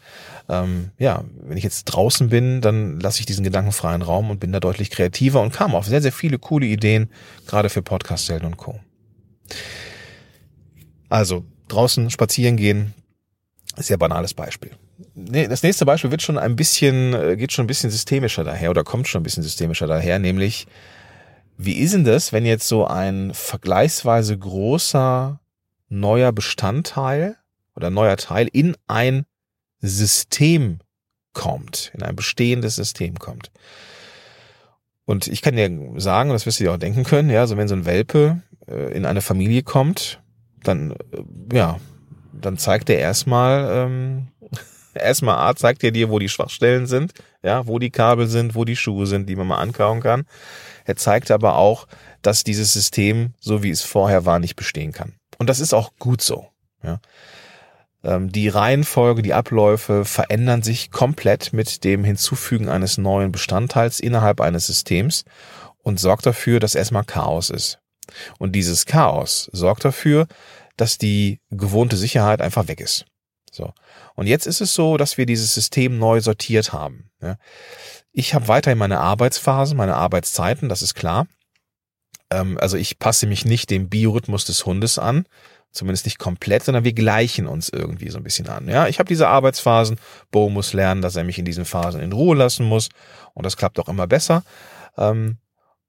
ähm, 0.50 0.92
ja, 0.98 1.24
wenn 1.42 1.58
ich 1.58 1.64
jetzt 1.64 1.86
draußen 1.86 2.30
bin, 2.30 2.62
dann 2.62 3.00
lasse 3.00 3.20
ich 3.20 3.26
diesen 3.26 3.44
gedankenfreien 3.44 4.02
Raum 4.02 4.30
und 4.30 4.40
bin 4.40 4.52
da 4.52 4.60
deutlich 4.60 4.90
kreativer 4.90 5.42
und 5.42 5.54
kam 5.54 5.76
auf 5.76 5.86
sehr, 5.86 6.02
sehr 6.02 6.12
viele 6.12 6.40
coole 6.40 6.66
Ideen, 6.66 7.10
gerade 7.48 7.70
für 7.70 7.82
Podcast-Helden 7.82 8.48
und 8.48 8.58
Co. 8.58 8.80
Also 11.10 11.46
draußen 11.68 12.10
spazieren 12.10 12.58
gehen, 12.58 12.94
sehr 13.76 13.98
banales 13.98 14.34
Beispiel. 14.34 14.72
Das 15.16 15.64
nächste 15.64 15.86
Beispiel 15.86 16.12
wird 16.12 16.22
schon 16.22 16.38
ein 16.38 16.56
bisschen, 16.56 17.14
äh, 17.14 17.36
geht 17.38 17.52
schon 17.52 17.66
ein 17.66 17.68
bisschen 17.68 17.92
systemischer 17.92 18.44
daher 18.44 18.70
oder 18.70 18.84
kommt 18.84 19.08
schon 19.08 19.22
ein 19.22 19.24
bisschen 19.24 19.44
systemischer 19.44 19.88
daher, 19.88 20.20
nämlich 20.20 20.68
wie 21.58 21.74
ist 21.74 21.94
denn 21.94 22.04
das, 22.04 22.34
wenn 22.34 22.46
jetzt 22.46 22.68
so 22.68 22.86
ein 22.86 23.34
vergleichsweise 23.34 24.38
großer 24.38 25.40
neuer 25.90 26.32
Bestandteil 26.32 27.38
oder 27.76 27.90
neuer 27.90 28.18
Teil 28.18 28.48
in 28.52 28.76
ein 28.88 29.26
System 29.80 30.80
kommt, 31.34 31.92
in 31.96 32.04
ein 32.04 32.16
bestehendes 32.16 32.76
System 32.76 33.18
kommt. 33.18 33.52
Und 35.06 35.28
ich 35.28 35.42
kann 35.42 35.56
dir 35.56 35.70
sagen, 36.00 36.32
das 36.32 36.46
wirst 36.46 36.60
du 36.60 36.66
dir 36.66 36.74
auch 36.74 36.78
denken 36.78 37.04
können, 37.04 37.30
ja, 37.30 37.42
also 37.42 37.58
wenn 37.58 37.68
so 37.68 37.76
ein 37.76 37.86
Welpe 37.86 38.42
äh, 38.68 38.92
in 38.94 39.06
eine 39.06 39.22
Familie 39.22 39.64
kommt, 39.64 40.20
dann, 40.68 40.96
ja, 41.52 41.78
dann 42.34 42.58
zeigt 42.58 42.90
er 42.90 43.00
erstmal, 43.00 43.70
ähm, 43.72 44.28
erstmal 44.94 45.38
A, 45.38 45.56
zeigt 45.56 45.84
er 45.84 45.92
dir, 45.92 46.10
wo 46.10 46.20
die 46.20 46.30
Schwachstellen 46.30 46.88
sind, 46.88 47.14
ja, 47.44 47.68
wo 47.68 47.80
die 47.80 47.92
Kabel 47.92 48.28
sind, 48.28 48.56
wo 48.56 48.66
die 48.66 48.76
Schuhe 48.76 49.08
sind, 49.08 49.28
die 49.28 49.36
man 49.36 49.48
mal 49.48 49.58
ankauen 49.58 50.02
kann. 50.02 50.26
Er 50.86 50.96
zeigt 50.96 51.32
aber 51.32 51.58
auch, 51.58 51.88
dass 52.22 52.44
dieses 52.44 52.74
System, 52.74 53.34
so 53.40 53.64
wie 53.64 53.70
es 53.70 53.84
vorher 53.84 54.26
war, 54.26 54.40
nicht 54.40 54.56
bestehen 54.56 54.92
kann. 54.92 55.14
Und 55.38 55.50
das 55.50 55.60
ist 55.60 55.74
auch 55.74 55.92
gut 56.00 56.22
so, 56.22 56.48
ja. 56.84 57.00
Ähm, 58.04 58.32
die 58.32 58.48
Reihenfolge, 58.48 59.22
die 59.22 59.34
Abläufe 59.34 60.06
verändern 60.06 60.62
sich 60.62 60.92
komplett 60.92 61.52
mit 61.52 61.84
dem 61.84 62.04
Hinzufügen 62.04 62.70
eines 62.70 62.98
neuen 62.98 63.32
Bestandteils 63.32 64.00
innerhalb 64.00 64.40
eines 64.40 64.68
Systems 64.68 65.26
und 65.82 66.00
sorgt 66.00 66.26
dafür, 66.26 66.60
dass 66.60 66.76
erstmal 66.76 67.04
Chaos 67.04 67.50
ist. 67.50 67.80
Und 68.40 68.54
dieses 68.54 68.86
Chaos 68.86 69.50
sorgt 69.54 69.86
dafür, 69.86 70.28
dass 70.76 70.98
die 70.98 71.40
gewohnte 71.50 71.98
Sicherheit 71.98 72.42
einfach 72.42 72.68
weg 72.68 72.80
ist. 72.80 73.06
So. 73.52 73.74
Und 74.16 74.28
jetzt 74.28 74.46
ist 74.46 74.62
es 74.62 74.74
so, 74.74 74.98
dass 74.98 75.18
wir 75.18 75.26
dieses 75.26 75.54
System 75.54 75.98
neu 75.98 76.22
sortiert 76.22 76.74
haben. 76.74 77.10
Ich 78.12 78.34
habe 78.34 78.48
weiterhin 78.48 78.78
meine 78.78 79.00
Arbeitsphasen, 79.00 79.78
meine 79.78 79.96
Arbeitszeiten, 79.96 80.70
das 80.70 80.82
ist 80.82 80.94
klar. 80.94 81.28
Ähm, 82.30 82.58
also 82.60 82.78
ich 82.78 83.00
passe 83.00 83.26
mich 83.26 83.46
nicht 83.46 83.70
dem 83.70 83.90
Biorhythmus 83.90 84.46
des 84.46 84.66
Hundes 84.66 85.00
an, 85.00 85.26
Zumindest 85.78 86.06
nicht 86.06 86.18
komplett, 86.18 86.64
sondern 86.64 86.86
wir 86.86 86.94
gleichen 86.94 87.46
uns 87.46 87.70
irgendwie 87.70 88.10
so 88.10 88.18
ein 88.18 88.24
bisschen 88.24 88.48
an. 88.48 88.68
Ja, 88.68 88.88
ich 88.88 89.00
habe 89.00 89.08
diese 89.08 89.28
Arbeitsphasen. 89.28 90.00
Bo 90.32 90.50
muss 90.50 90.74
lernen, 90.74 91.02
dass 91.02 91.16
er 91.16 91.24
mich 91.24 91.38
in 91.38 91.46
diesen 91.46 91.66
Phasen 91.66 92.02
in 92.02 92.14
Ruhe 92.14 92.36
lassen 92.36 92.66
muss. 92.66 92.90
Und 93.34 93.46
das 93.46 93.58
klappt 93.58 93.80
auch 93.80 93.88
immer 93.88 94.08
besser. 94.08 94.44
Ähm, 94.98 95.38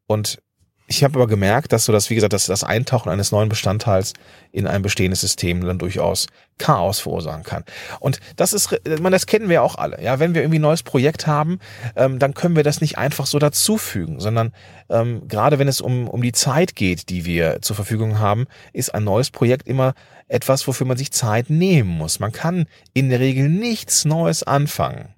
und 0.06 0.42
ich 0.90 1.04
habe 1.04 1.18
aber 1.18 1.26
gemerkt, 1.26 1.72
dass 1.72 1.84
so 1.84 1.92
das, 1.92 2.08
wie 2.08 2.14
gesagt, 2.14 2.32
dass 2.32 2.46
das 2.46 2.64
Eintauchen 2.64 3.12
eines 3.12 3.30
neuen 3.30 3.50
Bestandteils 3.50 4.14
in 4.52 4.66
ein 4.66 4.80
bestehendes 4.80 5.20
System 5.20 5.62
dann 5.64 5.78
durchaus 5.78 6.26
Chaos 6.56 6.98
verursachen 6.98 7.42
kann. 7.42 7.64
Und 8.00 8.20
das 8.36 8.54
ist, 8.54 8.74
man, 9.00 9.12
das 9.12 9.26
kennen 9.26 9.50
wir 9.50 9.62
auch 9.62 9.76
alle. 9.76 10.02
Ja, 10.02 10.18
wenn 10.18 10.34
wir 10.34 10.40
irgendwie 10.40 10.58
ein 10.58 10.62
neues 10.62 10.82
Projekt 10.82 11.26
haben, 11.26 11.60
ähm, 11.94 12.18
dann 12.18 12.32
können 12.32 12.56
wir 12.56 12.62
das 12.62 12.80
nicht 12.80 12.96
einfach 12.96 13.26
so 13.26 13.38
dazufügen, 13.38 14.18
sondern 14.18 14.52
ähm, 14.88 15.28
gerade 15.28 15.58
wenn 15.58 15.68
es 15.68 15.82
um, 15.82 16.08
um 16.08 16.22
die 16.22 16.32
Zeit 16.32 16.74
geht, 16.74 17.10
die 17.10 17.26
wir 17.26 17.60
zur 17.60 17.76
Verfügung 17.76 18.18
haben, 18.18 18.46
ist 18.72 18.94
ein 18.94 19.04
neues 19.04 19.30
Projekt 19.30 19.68
immer 19.68 19.92
etwas, 20.26 20.66
wofür 20.66 20.86
man 20.86 20.96
sich 20.96 21.12
Zeit 21.12 21.50
nehmen 21.50 21.90
muss. 21.90 22.18
Man 22.18 22.32
kann 22.32 22.64
in 22.94 23.10
der 23.10 23.20
Regel 23.20 23.50
nichts 23.50 24.06
Neues 24.06 24.42
anfangen 24.42 25.14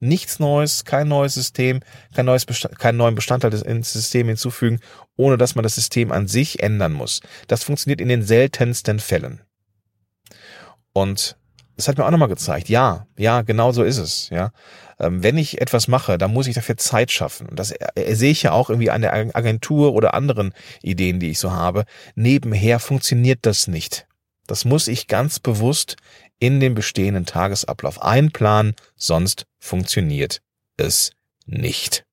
nichts 0.00 0.38
Neues, 0.38 0.84
kein 0.84 1.08
neues 1.08 1.34
System, 1.34 1.80
kein 2.14 2.26
neues 2.26 2.46
Bestand, 2.46 2.78
keinen 2.78 2.96
neuen 2.96 3.14
Bestandteil 3.14 3.54
ins 3.54 3.92
System 3.92 4.26
hinzufügen, 4.28 4.80
ohne 5.16 5.36
dass 5.36 5.54
man 5.54 5.62
das 5.62 5.74
System 5.74 6.10
an 6.10 6.26
sich 6.26 6.62
ändern 6.62 6.92
muss. 6.92 7.20
Das 7.46 7.62
funktioniert 7.62 8.00
in 8.00 8.08
den 8.08 8.22
seltensten 8.22 8.98
Fällen. 8.98 9.42
Und 10.92 11.36
das 11.76 11.88
hat 11.88 11.96
mir 11.96 12.04
auch 12.04 12.10
nochmal 12.10 12.28
gezeigt, 12.28 12.68
ja, 12.68 13.06
ja, 13.16 13.42
genau 13.42 13.72
so 13.72 13.82
ist 13.82 13.98
es, 13.98 14.28
ja. 14.30 14.50
Ähm, 14.98 15.22
wenn 15.22 15.38
ich 15.38 15.62
etwas 15.62 15.88
mache, 15.88 16.18
dann 16.18 16.32
muss 16.32 16.46
ich 16.46 16.54
dafür 16.54 16.76
Zeit 16.76 17.10
schaffen. 17.10 17.48
Und 17.48 17.58
das 17.58 17.72
äh, 17.72 18.14
sehe 18.14 18.32
ich 18.32 18.42
ja 18.42 18.52
auch 18.52 18.68
irgendwie 18.68 18.90
an 18.90 19.00
der 19.00 19.14
Agentur 19.14 19.94
oder 19.94 20.12
anderen 20.12 20.52
Ideen, 20.82 21.20
die 21.20 21.30
ich 21.30 21.38
so 21.38 21.52
habe. 21.52 21.84
Nebenher 22.14 22.80
funktioniert 22.80 23.40
das 23.42 23.66
nicht. 23.66 24.06
Das 24.46 24.66
muss 24.66 24.88
ich 24.88 25.06
ganz 25.06 25.38
bewusst 25.38 25.96
in 26.40 26.58
den 26.58 26.74
bestehenden 26.74 27.26
Tagesablauf 27.26 28.02
einplanen, 28.02 28.74
sonst 28.96 29.46
funktioniert 29.58 30.42
es 30.76 31.12
nicht. 31.46 32.04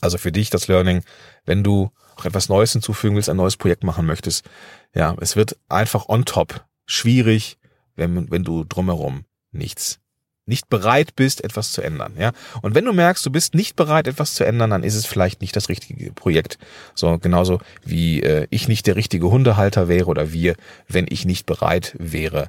Also 0.00 0.16
für 0.16 0.32
dich 0.32 0.48
das 0.48 0.68
Learning, 0.68 1.02
wenn 1.44 1.62
du 1.62 1.90
auch 2.16 2.24
etwas 2.24 2.48
Neues 2.48 2.72
hinzufügen 2.72 3.16
willst, 3.16 3.28
ein 3.28 3.36
neues 3.36 3.56
Projekt 3.56 3.84
machen 3.84 4.06
möchtest, 4.06 4.48
ja, 4.94 5.14
es 5.20 5.36
wird 5.36 5.56
einfach 5.68 6.08
on 6.08 6.24
top 6.24 6.64
schwierig, 6.86 7.58
wenn, 7.96 8.30
wenn 8.30 8.44
du 8.44 8.64
drumherum 8.64 9.24
nichts 9.50 10.00
nicht 10.48 10.70
bereit 10.70 11.14
bist, 11.14 11.44
etwas 11.44 11.72
zu 11.72 11.82
ändern, 11.82 12.14
ja. 12.18 12.32
Und 12.62 12.74
wenn 12.74 12.86
du 12.86 12.94
merkst, 12.94 13.24
du 13.24 13.30
bist 13.30 13.54
nicht 13.54 13.76
bereit, 13.76 14.08
etwas 14.08 14.34
zu 14.34 14.44
ändern, 14.44 14.70
dann 14.70 14.82
ist 14.82 14.94
es 14.94 15.04
vielleicht 15.04 15.42
nicht 15.42 15.54
das 15.54 15.68
richtige 15.68 16.10
Projekt. 16.12 16.58
So 16.94 17.18
genauso 17.18 17.60
wie 17.84 18.22
äh, 18.22 18.46
ich 18.48 18.66
nicht 18.66 18.86
der 18.86 18.96
richtige 18.96 19.30
Hundehalter 19.30 19.88
wäre 19.88 20.06
oder 20.06 20.32
wir, 20.32 20.54
wenn 20.88 21.06
ich 21.08 21.26
nicht 21.26 21.44
bereit 21.44 21.94
wäre, 21.98 22.48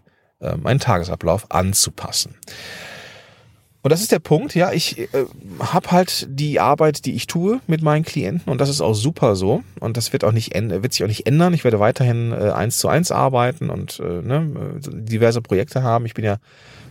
meinen 0.61 0.79
Tagesablauf 0.79 1.51
anzupassen. 1.51 2.35
Und 3.81 3.91
das 3.91 4.01
ist 4.01 4.11
der 4.11 4.19
Punkt, 4.19 4.55
ja, 4.55 4.73
ich 4.73 4.99
äh, 4.99 5.07
habe 5.59 5.91
halt 5.91 6.27
die 6.29 6.59
Arbeit, 6.59 7.05
die 7.05 7.13
ich 7.13 7.27
tue 7.27 7.61
mit 7.65 7.81
meinen 7.81 8.03
Klienten 8.03 8.51
und 8.51 8.59
das 8.59 8.67
ist 8.67 8.81
auch 8.81 8.93
super 8.93 9.37
so 9.37 9.63
und 9.79 9.95
das 9.95 10.11
wird 10.11 10.25
auch 10.25 10.33
nicht 10.33 10.53
wird 10.53 10.91
sich 10.91 11.03
auch 11.03 11.07
nicht 11.07 11.25
ändern. 11.25 11.53
Ich 11.53 11.63
werde 11.63 11.79
weiterhin 11.79 12.33
äh, 12.33 12.51
eins 12.51 12.77
zu 12.77 12.89
eins 12.89 13.09
arbeiten 13.09 13.69
und 13.69 14.01
äh, 14.01 14.21
ne, 14.21 14.79
diverse 14.83 15.41
Projekte 15.41 15.81
haben. 15.81 16.05
Ich 16.05 16.13
bin 16.13 16.25
ja 16.25 16.39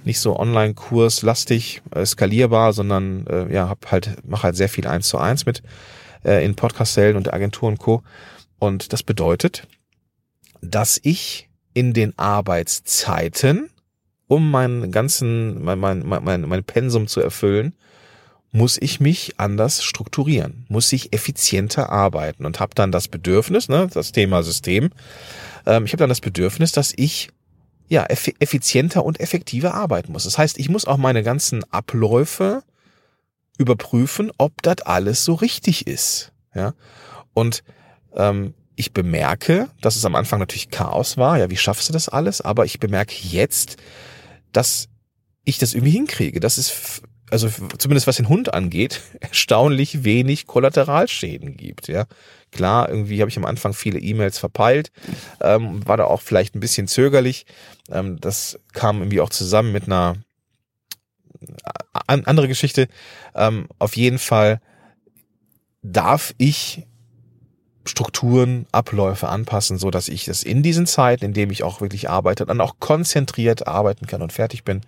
nicht 0.04 0.18
so 0.18 0.38
Online-Kurs-lastig, 0.38 1.82
äh, 1.94 2.06
skalierbar, 2.06 2.72
sondern 2.72 3.26
äh, 3.26 3.52
ja, 3.52 3.68
hab 3.68 3.90
halt 3.92 4.16
mache 4.26 4.44
halt 4.44 4.56
sehr 4.56 4.70
viel 4.70 4.86
eins 4.86 5.08
zu 5.08 5.18
eins 5.18 5.44
mit 5.44 5.62
äh, 6.24 6.42
in 6.42 6.56
Podcast-Zellen 6.56 7.16
und 7.16 7.34
Agentur 7.34 7.68
und 7.68 7.78
Co. 7.78 8.02
Und 8.58 8.94
das 8.94 9.02
bedeutet, 9.02 9.68
dass 10.62 10.98
ich 11.02 11.47
in 11.78 11.92
den 11.92 12.18
Arbeitszeiten 12.18 13.70
um 14.26 14.50
meinen 14.50 14.90
ganzen, 14.90 15.62
mein, 15.62 15.78
mein, 15.78 16.02
mein, 16.04 16.42
mein 16.42 16.64
Pensum 16.64 17.06
zu 17.06 17.20
erfüllen, 17.20 17.72
muss 18.50 18.76
ich 18.80 18.98
mich 18.98 19.38
anders 19.38 19.84
strukturieren, 19.84 20.66
muss 20.68 20.92
ich 20.92 21.12
effizienter 21.12 21.90
arbeiten 21.90 22.44
und 22.44 22.58
habe 22.58 22.74
dann 22.74 22.90
das 22.90 23.06
Bedürfnis, 23.06 23.68
ne, 23.68 23.88
das 23.94 24.10
Thema 24.10 24.42
System, 24.42 24.90
ähm, 25.66 25.84
ich 25.84 25.92
habe 25.92 26.00
dann 26.00 26.08
das 26.08 26.20
Bedürfnis, 26.20 26.72
dass 26.72 26.92
ich 26.96 27.28
ja 27.88 28.06
effizienter 28.06 29.04
und 29.04 29.20
effektiver 29.20 29.72
arbeiten 29.72 30.12
muss. 30.12 30.24
Das 30.24 30.36
heißt, 30.36 30.58
ich 30.58 30.68
muss 30.68 30.84
auch 30.84 30.98
meine 30.98 31.22
ganzen 31.22 31.62
Abläufe 31.72 32.64
überprüfen, 33.56 34.32
ob 34.36 34.60
das 34.62 34.82
alles 34.82 35.24
so 35.24 35.34
richtig 35.34 35.86
ist. 35.86 36.32
Ja, 36.56 36.74
und 37.34 37.62
ähm, 38.16 38.52
ich 38.78 38.92
bemerke, 38.92 39.68
dass 39.80 39.96
es 39.96 40.04
am 40.04 40.14
Anfang 40.14 40.38
natürlich 40.38 40.70
Chaos 40.70 41.16
war. 41.16 41.36
Ja, 41.36 41.50
wie 41.50 41.56
schaffst 41.56 41.88
du 41.88 41.92
das 41.92 42.08
alles? 42.08 42.40
Aber 42.40 42.64
ich 42.64 42.78
bemerke 42.78 43.12
jetzt, 43.22 43.76
dass 44.52 44.88
ich 45.44 45.58
das 45.58 45.74
irgendwie 45.74 45.90
hinkriege. 45.90 46.38
Das 46.38 46.58
ist, 46.58 47.02
also 47.28 47.48
zumindest 47.76 48.06
was 48.06 48.18
den 48.18 48.28
Hund 48.28 48.54
angeht, 48.54 49.00
erstaunlich 49.20 50.04
wenig 50.04 50.46
Kollateralschäden 50.46 51.56
gibt. 51.56 51.88
Ja, 51.88 52.06
klar, 52.52 52.88
irgendwie 52.88 53.20
habe 53.20 53.28
ich 53.28 53.36
am 53.36 53.46
Anfang 53.46 53.74
viele 53.74 53.98
E-Mails 53.98 54.38
verpeilt, 54.38 54.92
ähm, 55.40 55.84
war 55.84 55.96
da 55.96 56.04
auch 56.04 56.20
vielleicht 56.20 56.54
ein 56.54 56.60
bisschen 56.60 56.86
zögerlich. 56.86 57.46
Ähm, 57.90 58.20
das 58.20 58.60
kam 58.74 58.98
irgendwie 59.00 59.20
auch 59.20 59.30
zusammen 59.30 59.72
mit 59.72 59.86
einer 59.86 60.14
an, 62.06 62.24
andere 62.26 62.46
Geschichte. 62.46 62.86
Ähm, 63.34 63.66
auf 63.80 63.96
jeden 63.96 64.20
Fall 64.20 64.60
darf 65.82 66.32
ich 66.38 66.86
Strukturen, 67.88 68.66
Abläufe 68.72 69.28
anpassen, 69.28 69.78
so 69.78 69.90
dass 69.90 70.08
ich 70.08 70.24
das 70.24 70.42
in 70.42 70.62
diesen 70.62 70.86
Zeiten, 70.86 71.24
in 71.24 71.32
denen 71.32 71.52
ich 71.52 71.62
auch 71.62 71.80
wirklich 71.80 72.08
arbeite, 72.08 72.46
dann 72.46 72.60
auch 72.60 72.76
konzentriert 72.78 73.66
arbeiten 73.66 74.06
kann 74.06 74.22
und 74.22 74.32
fertig 74.32 74.64
bin 74.64 74.82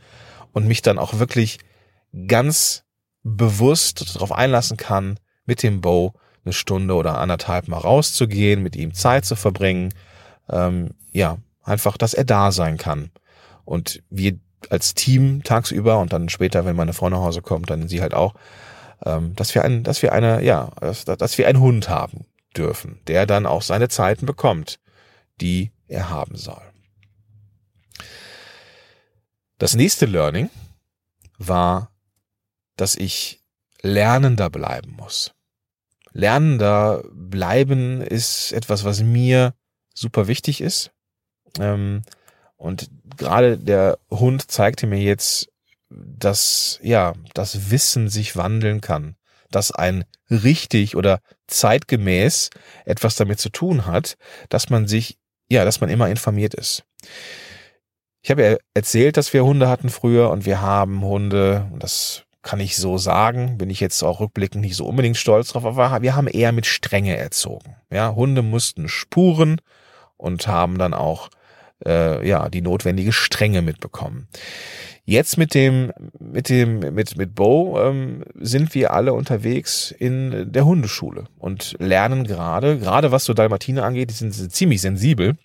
und 0.53 0.67
mich 0.67 0.83
dann 0.83 0.99
auch 0.99 1.19
wirklich 1.19 1.59
ganz 2.27 2.85
bewusst 3.23 4.15
darauf 4.15 4.33
einlassen 4.33 4.77
kann, 4.77 5.19
mit 5.47 5.63
dem 5.63 5.81
Bow 5.81 6.13
eine 6.45 6.53
Stunde 6.53 6.95
oder 6.95 7.19
anderthalb 7.19 7.69
mal 7.69 7.79
rauszugehen, 7.79 8.63
mit 8.63 8.77
ihm 8.77 8.95
Zeit 8.95 9.25
zu 9.25 9.37
verbringen, 9.37 9.93
ähm, 10.49 10.91
ja, 11.13 11.39
einfach, 11.63 11.97
dass 11.97 12.15
er 12.15 12.25
da 12.25 12.53
sein 12.53 12.79
kann. 12.79 13.11
Und 13.65 14.03
wir 14.11 14.39
als 14.69 14.95
Team 14.95 15.43
tagsüber 15.43 15.99
und 15.99 16.13
dann 16.13 16.29
später, 16.29 16.65
wenn 16.65 16.77
meine 16.77 16.93
Frau 16.93 17.09
nach 17.09 17.19
Hause 17.19 17.43
kommt, 17.43 17.71
dann 17.71 17.89
sie 17.89 18.01
halt 18.01 18.15
auch, 18.15 18.35
ähm, 19.05 19.35
dass 19.37 19.55
wir 19.55 19.65
ein, 19.65 19.83
dass 19.83 20.03
wir 20.03 20.13
eine, 20.13 20.43
ja, 20.43 20.71
dass, 20.81 21.05
dass 21.05 21.39
wir 21.39 21.47
einen 21.47 21.61
Hund 21.61 21.89
haben, 21.89 22.25
dürfen, 22.57 23.01
der 23.07 23.27
dann 23.27 23.47
auch 23.47 23.63
seine 23.63 23.89
Zeiten 23.89 24.27
bekommt, 24.27 24.81
die 25.41 25.73
er 25.87 26.11
haben 26.11 26.37
soll. 26.37 26.63
Das 29.59 29.75
nächste 29.75 30.07
Learning 30.07 30.51
war, 31.39 31.93
dass 32.77 32.95
ich 32.95 33.43
lernender 33.83 34.51
bleiben 34.51 34.93
muss. 34.93 35.33
Lernender 36.13 37.05
bleiben 37.13 38.01
ist 38.01 38.53
etwas, 38.53 38.85
was 38.85 39.03
mir 39.03 39.55
super 39.95 40.27
wichtig 40.29 40.61
ist. 40.61 40.91
Ähm, 41.59 42.03
und 42.57 42.91
gerade 43.17 43.59
der 43.59 43.99
Hund 44.11 44.51
zeigte 44.51 44.87
mir 44.87 45.01
jetzt, 45.01 45.51
dass, 45.89 46.79
ja, 46.83 47.15
das 47.35 47.71
Wissen 47.71 48.09
sich 48.09 48.37
wandeln 48.37 48.81
kann 48.81 49.17
dass 49.51 49.73
ein 49.73 50.05
richtig 50.31 50.97
oder 50.97 51.21
zeitgemäß 51.47 52.51
etwas 52.85 53.17
damit 53.17 53.41
zu 53.41 53.51
tun 53.51 53.87
hat, 53.87 54.17
dass 54.49 54.71
man 54.71 54.87
sich, 54.87 55.19
ja, 55.49 55.65
dass 55.65 55.81
man 55.81 55.91
immer 55.91 56.09
informiert 56.09 56.55
ist. 56.55 56.85
Ich 58.23 58.31
habe 58.31 58.43
ja 58.43 58.57
erzählt, 58.75 59.17
dass 59.17 59.33
wir 59.33 59.45
Hunde 59.45 59.69
hatten 59.69 59.89
früher 59.89 60.31
und 60.31 60.45
wir 60.45 60.61
haben 60.61 61.03
Hunde, 61.03 61.71
das 61.79 62.25
kann 62.43 62.61
ich 62.61 62.77
so 62.77 62.99
sagen, 62.99 63.59
bin 63.59 63.71
ich 63.71 63.81
jetzt 63.81 64.03
auch 64.03 64.21
rückblickend 64.21 64.63
nicht 64.63 64.77
so 64.77 64.87
unbedingt 64.87 65.17
stolz 65.17 65.49
drauf, 65.49 65.65
aber 65.65 66.03
wir 66.03 66.17
haben 66.17 66.27
eher 66.27 66.53
mit 66.53 66.67
Strenge 66.67 67.17
erzogen. 67.17 67.77
Ja, 67.91 68.15
Hunde 68.15 68.43
mussten 68.43 68.89
spuren 68.89 69.61
und 70.17 70.47
haben 70.47 70.79
dann 70.79 70.95
auch 70.95 71.29
äh, 71.85 72.27
ja 72.27 72.49
die 72.49 72.63
notwendige 72.63 73.13
Strenge 73.13 73.63
mitbekommen. 73.63 74.29
Jetzt 75.11 75.39
mit 75.39 75.55
dem, 75.55 75.91
mit 76.21 76.49
dem, 76.49 76.79
mit, 76.79 77.17
mit 77.17 77.35
Bo 77.35 77.81
ähm, 77.81 78.23
sind 78.37 78.73
wir 78.77 78.93
alle 78.93 79.13
unterwegs 79.13 79.91
in 79.91 80.53
der 80.53 80.65
Hundeschule 80.65 81.25
und 81.37 81.75
lernen 81.81 82.23
gerade, 82.23 82.79
gerade 82.79 83.11
was 83.11 83.25
so 83.25 83.35
Dalmatiner 83.35 83.83
angeht, 83.83 84.11
die 84.11 84.15
sind 84.15 84.33
ziemlich 84.53 84.81
sensibel 84.81 85.37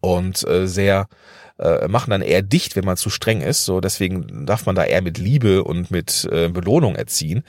und 0.00 0.44
äh, 0.48 0.66
sehr 0.66 1.06
äh, 1.60 1.86
machen 1.86 2.10
dann 2.10 2.22
eher 2.22 2.42
dicht, 2.42 2.74
wenn 2.74 2.84
man 2.84 2.96
zu 2.96 3.08
streng 3.08 3.40
ist. 3.40 3.66
So 3.66 3.80
deswegen 3.80 4.46
darf 4.46 4.66
man 4.66 4.74
da 4.74 4.82
eher 4.82 5.00
mit 5.00 5.16
Liebe 5.16 5.62
und 5.62 5.92
mit 5.92 6.28
äh, 6.32 6.48
Belohnung 6.48 6.96
erziehen. 6.96 7.44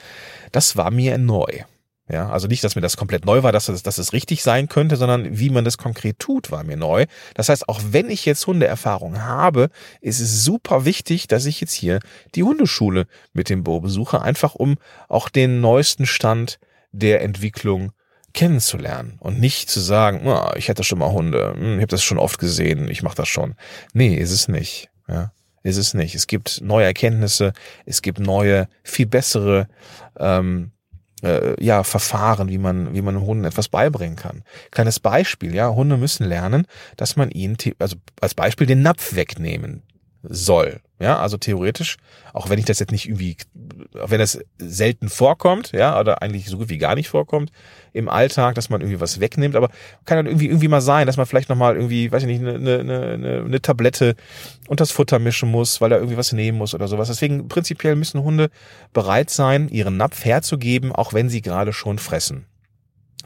Das 0.52 0.76
war 0.76 0.92
mir 0.92 1.18
neu. 1.18 1.64
Ja, 2.06 2.28
also 2.28 2.48
nicht, 2.48 2.62
dass 2.62 2.76
mir 2.76 2.82
das 2.82 2.98
komplett 2.98 3.24
neu 3.24 3.42
war, 3.42 3.50
dass 3.50 3.68
es, 3.70 3.82
dass 3.82 3.96
es 3.96 4.12
richtig 4.12 4.42
sein 4.42 4.68
könnte, 4.68 4.96
sondern 4.96 5.38
wie 5.38 5.48
man 5.48 5.64
das 5.64 5.78
konkret 5.78 6.18
tut, 6.18 6.50
war 6.50 6.62
mir 6.62 6.76
neu. 6.76 7.06
Das 7.34 7.48
heißt, 7.48 7.66
auch 7.66 7.80
wenn 7.90 8.10
ich 8.10 8.26
jetzt 8.26 8.46
Hundeerfahrung 8.46 9.22
habe, 9.22 9.70
ist 10.02 10.20
es 10.20 10.44
super 10.44 10.84
wichtig, 10.84 11.28
dass 11.28 11.46
ich 11.46 11.62
jetzt 11.62 11.72
hier 11.72 12.00
die 12.34 12.42
Hundeschule 12.42 13.06
mit 13.32 13.48
dem 13.48 13.64
Bo 13.64 13.80
besuche, 13.80 14.20
einfach 14.20 14.54
um 14.54 14.76
auch 15.08 15.30
den 15.30 15.62
neuesten 15.62 16.04
Stand 16.04 16.58
der 16.92 17.22
Entwicklung 17.22 17.92
kennenzulernen 18.34 19.16
und 19.20 19.40
nicht 19.40 19.70
zu 19.70 19.80
sagen, 19.80 20.26
oh, 20.26 20.50
ich 20.56 20.68
hätte 20.68 20.84
schon 20.84 20.98
mal 20.98 21.12
Hunde, 21.12 21.54
hm, 21.56 21.76
ich 21.76 21.82
habe 21.82 21.86
das 21.86 22.02
schon 22.02 22.18
oft 22.18 22.38
gesehen, 22.38 22.90
ich 22.90 23.02
mache 23.02 23.16
das 23.16 23.28
schon. 23.28 23.54
Nee, 23.94 24.14
ist 24.16 24.32
es 24.32 24.48
nicht. 24.48 24.90
Ja, 25.08 25.32
ist 25.62 25.78
es 25.78 25.94
nicht. 25.94 26.14
Es 26.14 26.26
gibt 26.26 26.60
neue 26.60 26.84
Erkenntnisse, 26.84 27.54
es 27.86 28.02
gibt 28.02 28.18
neue, 28.18 28.68
viel 28.82 29.06
bessere 29.06 29.68
ähm, 30.18 30.72
äh, 31.22 31.62
ja, 31.62 31.82
Verfahren, 31.84 32.48
wie 32.48 32.58
man, 32.58 32.94
wie 32.94 33.02
man 33.02 33.20
Hunden 33.20 33.44
etwas 33.44 33.68
beibringen 33.68 34.16
kann. 34.16 34.42
Kleines 34.70 35.00
Beispiel, 35.00 35.54
ja, 35.54 35.70
Hunde 35.70 35.96
müssen 35.96 36.24
lernen, 36.26 36.66
dass 36.96 37.16
man 37.16 37.30
ihnen, 37.30 37.56
also 37.78 37.96
als 38.20 38.34
Beispiel 38.34 38.66
den 38.66 38.82
Napf 38.82 39.14
wegnehmen 39.14 39.82
soll. 40.22 40.80
Ja, 41.00 41.18
also 41.18 41.36
theoretisch, 41.36 41.96
auch 42.32 42.48
wenn 42.48 42.58
ich 42.60 42.66
das 42.66 42.78
jetzt 42.78 42.92
nicht 42.92 43.08
irgendwie, 43.08 43.36
auch 44.00 44.10
wenn 44.10 44.20
das 44.20 44.38
selten 44.58 45.08
vorkommt, 45.08 45.72
ja, 45.72 45.98
oder 45.98 46.22
eigentlich 46.22 46.46
so 46.46 46.56
gut 46.56 46.68
wie 46.68 46.78
gar 46.78 46.94
nicht 46.94 47.08
vorkommt 47.08 47.50
im 47.92 48.08
Alltag, 48.08 48.54
dass 48.54 48.70
man 48.70 48.80
irgendwie 48.80 49.00
was 49.00 49.18
wegnimmt, 49.18 49.56
aber 49.56 49.70
kann 50.04 50.18
dann 50.18 50.26
irgendwie 50.26 50.46
irgendwie 50.46 50.68
mal 50.68 50.80
sein, 50.80 51.08
dass 51.08 51.16
man 51.16 51.26
vielleicht 51.26 51.48
nochmal 51.48 51.74
irgendwie, 51.74 52.12
weiß 52.12 52.22
ich 52.22 52.28
nicht, 52.28 52.40
eine, 52.40 52.54
eine, 52.54 53.10
eine, 53.10 53.42
eine 53.44 53.60
Tablette 53.60 54.14
und 54.68 54.78
das 54.78 54.92
Futter 54.92 55.18
mischen 55.18 55.50
muss, 55.50 55.80
weil 55.80 55.90
er 55.90 55.98
irgendwie 55.98 56.16
was 56.16 56.32
nehmen 56.32 56.58
muss 56.58 56.74
oder 56.74 56.86
sowas. 56.86 57.08
Deswegen 57.08 57.48
prinzipiell 57.48 57.96
müssen 57.96 58.22
Hunde 58.22 58.50
bereit 58.92 59.30
sein, 59.30 59.68
ihren 59.68 59.96
Napf 59.96 60.24
herzugeben, 60.24 60.92
auch 60.92 61.12
wenn 61.12 61.28
sie 61.28 61.42
gerade 61.42 61.72
schon 61.72 61.98
fressen. 61.98 62.46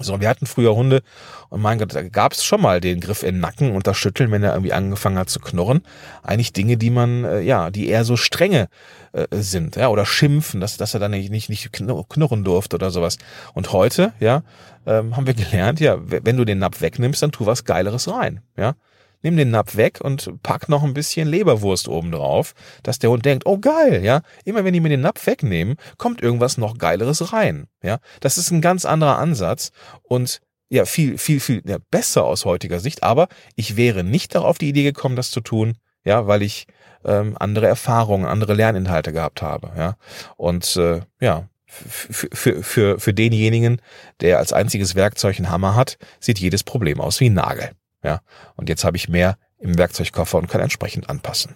So, 0.00 0.20
wir 0.20 0.28
hatten 0.28 0.46
früher 0.46 0.74
Hunde 0.74 1.02
und 1.48 1.60
mein 1.60 1.78
Gott, 1.78 1.94
da 1.94 2.02
gab 2.02 2.32
es 2.32 2.44
schon 2.44 2.60
mal 2.60 2.80
den 2.80 3.00
Griff 3.00 3.22
in 3.22 3.36
den 3.36 3.40
Nacken 3.40 3.72
und 3.72 3.86
das 3.86 3.96
Schütteln, 3.96 4.30
wenn 4.30 4.42
er 4.42 4.52
irgendwie 4.52 4.72
angefangen 4.72 5.18
hat 5.18 5.30
zu 5.30 5.40
knurren. 5.40 5.82
Eigentlich 6.22 6.52
Dinge, 6.52 6.76
die 6.76 6.90
man, 6.90 7.24
äh, 7.24 7.40
ja, 7.40 7.70
die 7.70 7.88
eher 7.88 8.04
so 8.04 8.16
strenge 8.16 8.68
äh, 9.12 9.26
sind, 9.32 9.76
ja, 9.76 9.88
oder 9.88 10.06
schimpfen, 10.06 10.60
dass, 10.60 10.76
dass 10.76 10.94
er 10.94 11.00
dann 11.00 11.10
nicht, 11.10 11.30
nicht, 11.30 11.48
nicht 11.48 11.72
knurren 11.72 12.44
durfte 12.44 12.76
oder 12.76 12.90
sowas. 12.90 13.18
Und 13.54 13.72
heute, 13.72 14.12
ja, 14.20 14.42
ähm, 14.86 15.16
haben 15.16 15.26
wir 15.26 15.34
gelernt, 15.34 15.80
ja, 15.80 15.96
wenn 16.00 16.36
du 16.36 16.44
den 16.44 16.58
Napf 16.58 16.80
wegnimmst, 16.80 17.22
dann 17.22 17.32
tu 17.32 17.46
was 17.46 17.64
Geileres 17.64 18.08
rein, 18.08 18.40
ja 18.56 18.74
nimm 19.22 19.36
den 19.36 19.50
Napf 19.50 19.76
weg 19.76 20.00
und 20.00 20.42
pack 20.42 20.68
noch 20.68 20.82
ein 20.82 20.94
bisschen 20.94 21.28
Leberwurst 21.28 21.88
oben 21.88 22.12
drauf, 22.12 22.54
dass 22.82 22.98
der 22.98 23.10
Hund 23.10 23.24
denkt, 23.24 23.46
oh 23.46 23.58
geil, 23.58 24.04
ja. 24.04 24.22
Immer 24.44 24.64
wenn 24.64 24.72
die 24.72 24.80
mir 24.80 24.88
den 24.88 25.00
Napf 25.00 25.26
wegnehmen, 25.26 25.76
kommt 25.96 26.22
irgendwas 26.22 26.58
noch 26.58 26.78
Geileres 26.78 27.32
rein, 27.32 27.66
ja. 27.82 27.98
Das 28.20 28.38
ist 28.38 28.50
ein 28.50 28.60
ganz 28.60 28.84
anderer 28.84 29.18
Ansatz 29.18 29.72
und 30.02 30.40
ja, 30.70 30.84
viel, 30.84 31.16
viel, 31.18 31.40
viel 31.40 31.62
ja, 31.66 31.78
besser 31.90 32.24
aus 32.24 32.44
heutiger 32.44 32.80
Sicht, 32.80 33.02
aber 33.02 33.28
ich 33.56 33.76
wäre 33.76 34.04
nicht 34.04 34.34
darauf 34.34 34.58
die 34.58 34.68
Idee 34.68 34.84
gekommen, 34.84 35.16
das 35.16 35.30
zu 35.30 35.40
tun, 35.40 35.78
ja, 36.04 36.26
weil 36.26 36.42
ich 36.42 36.66
ähm, 37.04 37.36
andere 37.38 37.66
Erfahrungen, 37.66 38.26
andere 38.26 38.54
Lerninhalte 38.54 39.12
gehabt 39.12 39.42
habe, 39.42 39.72
ja. 39.76 39.96
Und 40.36 40.76
äh, 40.76 41.00
ja, 41.20 41.48
für, 41.68 42.28
für, 42.32 42.62
für, 42.62 42.98
für 42.98 43.14
denjenigen, 43.14 43.80
der 44.20 44.38
als 44.38 44.52
einziges 44.52 44.94
Werkzeug 44.94 45.36
einen 45.36 45.50
Hammer 45.50 45.74
hat, 45.74 45.98
sieht 46.18 46.38
jedes 46.38 46.64
Problem 46.64 47.00
aus 47.00 47.20
wie 47.20 47.28
ein 47.28 47.34
Nagel. 47.34 47.70
Ja, 48.02 48.20
und 48.56 48.68
jetzt 48.68 48.84
habe 48.84 48.96
ich 48.96 49.08
mehr 49.08 49.38
im 49.58 49.76
Werkzeugkoffer 49.76 50.38
und 50.38 50.48
kann 50.48 50.60
entsprechend 50.60 51.10
anpassen. 51.10 51.54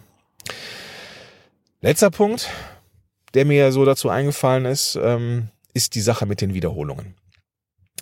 Letzter 1.80 2.10
Punkt, 2.10 2.50
der 3.34 3.44
mir 3.44 3.72
so 3.72 3.84
dazu 3.84 4.08
eingefallen 4.08 4.64
ist, 4.64 4.98
ähm, 5.00 5.48
ist 5.74 5.94
die 5.94 6.00
Sache 6.00 6.26
mit 6.26 6.40
den 6.40 6.54
Wiederholungen. 6.54 7.16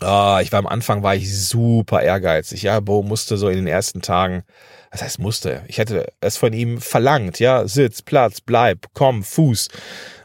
Ah, 0.01 0.41
ich 0.43 0.51
war 0.51 0.59
am 0.59 0.67
Anfang 0.67 1.03
war 1.03 1.15
ich 1.15 1.31
super 1.47 2.03
ehrgeizig. 2.03 2.63
Ja, 2.63 2.81
Bo 2.81 3.03
musste 3.03 3.37
so 3.37 3.49
in 3.49 3.57
den 3.57 3.67
ersten 3.67 4.01
Tagen, 4.01 4.45
was 4.91 5.03
heißt 5.03 5.19
musste? 5.19 5.63
Ich 5.69 5.77
hätte 5.77 6.11
es 6.21 6.39
von 6.39 6.55
ihm 6.55 6.81
verlangt. 6.81 7.39
Ja, 7.39 7.69
Sitz, 7.69 8.01
Platz, 8.01 8.41
bleib, 8.41 8.87
komm, 8.95 9.23
Fuß 9.23 9.69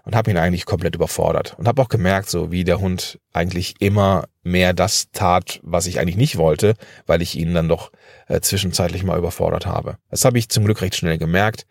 und 0.06 0.16
habe 0.16 0.32
ihn 0.32 0.38
eigentlich 0.38 0.66
komplett 0.66 0.96
überfordert 0.96 1.56
und 1.58 1.68
habe 1.68 1.82
auch 1.82 1.90
gemerkt, 1.90 2.30
so 2.30 2.52
wie 2.52 2.64
der 2.64 2.80
Hund 2.80 3.20
eigentlich 3.34 3.76
immer 3.80 4.26
mehr 4.44 4.74
das 4.74 5.10
tat, 5.12 5.60
was 5.64 5.88
ich 5.88 6.00
eigentlich 6.00 6.16
nicht 6.16 6.38
wollte, 6.38 6.76
weil 7.08 7.22
ich 7.22 7.36
ihn 7.36 7.54
dann 7.54 7.68
doch 7.68 7.92
äh, 8.28 8.40
zwischenzeitlich 8.40 9.04
mal 9.04 9.18
überfordert 9.18 9.66
habe. 9.66 9.98
Das 10.10 10.24
habe 10.24 10.38
ich 10.38 10.50
zum 10.50 10.64
Glück 10.64 10.82
recht 10.82 10.96
schnell 10.96 11.18
gemerkt. 11.18 11.66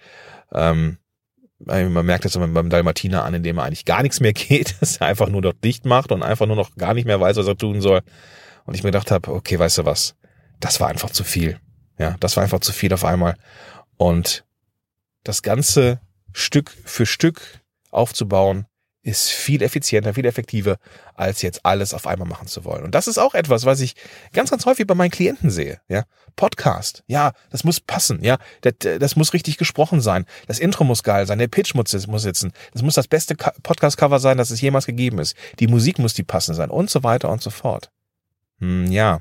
Ähm, 0.53 0.99
man 1.61 2.05
merkt 2.05 2.25
das 2.25 2.37
beim 2.37 2.69
Dalmatiner 2.69 3.25
an, 3.25 3.35
indem 3.35 3.59
er 3.59 3.65
eigentlich 3.65 3.85
gar 3.85 4.03
nichts 4.03 4.21
mehr 4.21 4.33
geht, 4.35 4.77
dass 4.81 4.99
er 4.99 5.07
einfach 5.07 5.29
nur 5.29 5.41
dort 5.41 5.63
dicht 5.63 5.87
macht 5.87 6.11
und 6.11 6.23
einfach 6.23 6.47
nur 6.47 6.57
noch 6.57 6.75
gar 6.75 6.93
nicht 6.93 7.07
mehr 7.07 7.21
weiß, 7.21 7.37
was 7.37 7.47
er 7.47 7.57
tun 7.57 7.81
soll. 7.81 8.03
Und 8.67 8.75
ich 8.75 8.83
mir 8.83 8.91
gedacht 8.91 9.11
habe, 9.11 9.33
okay, 9.33 9.59
weißt 9.59 9.79
du 9.79 9.85
was, 9.85 10.17
das 10.59 10.81
war 10.81 10.89
einfach 10.89 11.11
zu 11.11 11.23
viel. 11.23 11.59
Ja, 11.99 12.17
das 12.19 12.37
war 12.37 12.43
einfach 12.43 12.61
zu 12.61 12.73
viel 12.73 12.93
auf 12.93 13.05
einmal. 13.05 13.37
Und 13.97 14.45
das 15.23 15.43
Ganze 15.43 16.01
Stück 16.33 16.73
für 16.85 17.07
Stück 17.07 17.64
aufzubauen, 17.95 18.67
ist 19.05 19.29
viel 19.31 19.63
effizienter, 19.63 20.15
viel 20.15 20.25
effektiver, 20.25 20.79
als 21.15 21.43
jetzt 21.43 21.65
alles 21.65 21.93
auf 21.93 22.07
einmal 22.07 22.27
machen 22.27 22.49
zu 22.49 22.65
wollen. 22.65 22.85
Und 22.85 22.95
das 22.95 23.07
ist 23.07 23.19
auch 23.19 23.35
etwas, 23.35 23.67
was 23.67 23.81
ich 23.81 23.95
ganz, 24.33 24.51
ganz 24.51 24.65
häufig 24.65 24.87
bei 24.87 24.95
meinen 24.95 25.11
Klienten 25.11 25.51
sehe. 25.51 25.81
Ja, 25.89 26.05
Podcast, 26.37 27.05
ja, 27.07 27.33
das 27.51 27.65
muss 27.65 27.81
passen, 27.81 28.25
ja, 28.25 28.39
das, 28.63 28.75
das 28.99 29.15
muss 29.15 29.35
richtig 29.35 29.59
gesprochen 29.59 30.01
sein, 30.01 30.25
das 30.47 30.59
Intro 30.59 30.85
muss 30.85 31.03
geil 31.03 31.27
sein, 31.27 31.39
der 31.39 31.49
Pitch 31.49 31.75
muss, 31.75 32.07
muss 32.07 32.23
sitzen, 32.23 32.53
das 32.73 32.83
muss 32.83 32.95
das 32.95 33.07
beste 33.07 33.37
Podcast-Cover 33.37 34.19
sein, 34.19 34.39
das 34.39 34.51
es 34.51 34.61
jemals 34.61 34.87
gegeben 34.87 35.19
ist, 35.19 35.37
die 35.61 35.69
Musik 35.69 35.99
muss 35.99 36.15
die 36.15 36.25
passend 36.25 36.57
sein 36.57 36.71
und 36.71 36.89
so 36.89 37.05
weiter 37.05 37.29
und 37.29 37.43
so 37.43 37.51
fort. 37.51 37.91
Hm, 38.59 38.91
ja, 38.91 39.21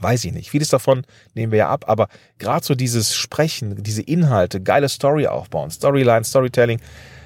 weiß 0.00 0.24
ich 0.24 0.32
nicht. 0.32 0.50
Vieles 0.50 0.68
davon 0.68 1.06
nehmen 1.34 1.52
wir 1.52 1.60
ja 1.60 1.68
ab, 1.68 1.84
aber 1.86 2.08
gerade 2.38 2.64
so 2.64 2.74
dieses 2.74 3.14
Sprechen, 3.14 3.82
diese 3.82 4.02
Inhalte, 4.02 4.60
geile 4.60 4.88
Story 4.88 5.26
aufbauen, 5.26 5.70
Storyline, 5.70 6.24
Storytelling, 6.24 6.80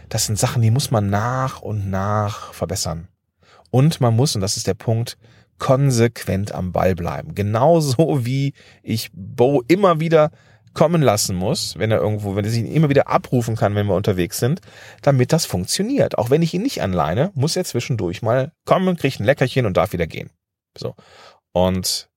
das 0.09 0.27
sind 0.27 0.39
Sachen, 0.39 0.63
die 0.63 0.71
muss 0.71 0.91
man 0.91 1.11
nach 1.11 1.61
und 1.61 1.91
nach 1.91 2.53
verbessern. 2.55 3.09
Und 3.71 4.01
man 4.01 4.15
muss, 4.15 4.35
und 4.35 4.41
das 4.41 4.57
ist 4.57 4.67
der 4.67 4.75
Punkt, 4.75 5.17
konsequent 5.59 6.53
am 6.53 6.73
Ball 6.73 6.95
bleiben. 6.95 7.35
Genauso 7.35 7.97
wie 8.25 8.55
ich 8.83 9.11
Bo 9.13 9.63
immer 9.69 10.01
wieder 10.01 10.31
kommen 10.75 11.03
lassen 11.03 11.37
muss, 11.37 11.79
wenn 11.79 11.91
er 11.93 12.01
irgendwo, 12.01 12.35
wenn 12.35 12.45
er 12.45 12.51
sich 12.51 12.65
immer 12.65 12.89
wieder 12.89 13.09
abrufen 13.09 13.55
kann, 13.57 13.77
wenn 13.77 13.87
wir 13.87 13.95
unterwegs 13.95 14.39
sind, 14.39 14.61
damit 15.03 15.33
das 15.33 15.47
funktioniert. 15.47 16.19
Auch 16.19 16.31
wenn 16.31 16.43
ich 16.43 16.53
ihn 16.53 16.63
nicht 16.63 16.83
anleine, 16.83 17.31
muss 17.35 17.57
er 17.57 17.65
zwischendurch 17.65 18.23
mal 18.23 18.53
kommen, 18.65 18.97
kriegt 18.97 19.21
ein 19.21 19.25
Leckerchen 19.25 19.67
und 19.67 19.77
darf 19.77 19.93
wieder 19.93 20.09
gehen. 20.09 20.31
So. 20.77 20.95
Und 21.53 22.11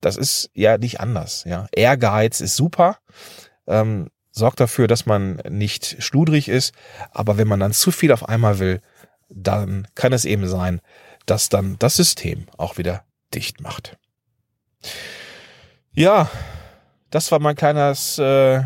das 0.00 0.16
ist 0.16 0.50
ja 0.54 0.78
nicht 0.78 1.00
anders, 1.00 1.44
ja. 1.44 1.66
Ehrgeiz 1.72 2.40
ist 2.40 2.56
super. 2.56 2.98
Ähm, 3.66 4.08
sorgt 4.38 4.60
dafür, 4.60 4.86
dass 4.86 5.04
man 5.04 5.36
nicht 5.48 6.02
schludrig 6.02 6.48
ist. 6.48 6.74
Aber 7.10 7.36
wenn 7.36 7.48
man 7.48 7.60
dann 7.60 7.72
zu 7.72 7.90
viel 7.90 8.12
auf 8.12 8.28
einmal 8.28 8.58
will, 8.58 8.80
dann 9.28 9.86
kann 9.94 10.12
es 10.12 10.24
eben 10.24 10.48
sein, 10.48 10.80
dass 11.26 11.50
dann 11.50 11.76
das 11.78 11.96
System 11.96 12.46
auch 12.56 12.78
wieder 12.78 13.04
dicht 13.34 13.60
macht. 13.60 13.98
Ja, 15.92 16.30
das 17.10 17.30
war 17.32 17.38
mein 17.38 17.56
kleines 17.56 18.18
äh, 18.18 18.62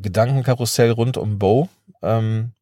Gedankenkarussell 0.00 0.90
rund 0.90 1.16
um 1.16 1.38
Bo. 1.38 1.68
Ähm, 2.02 2.52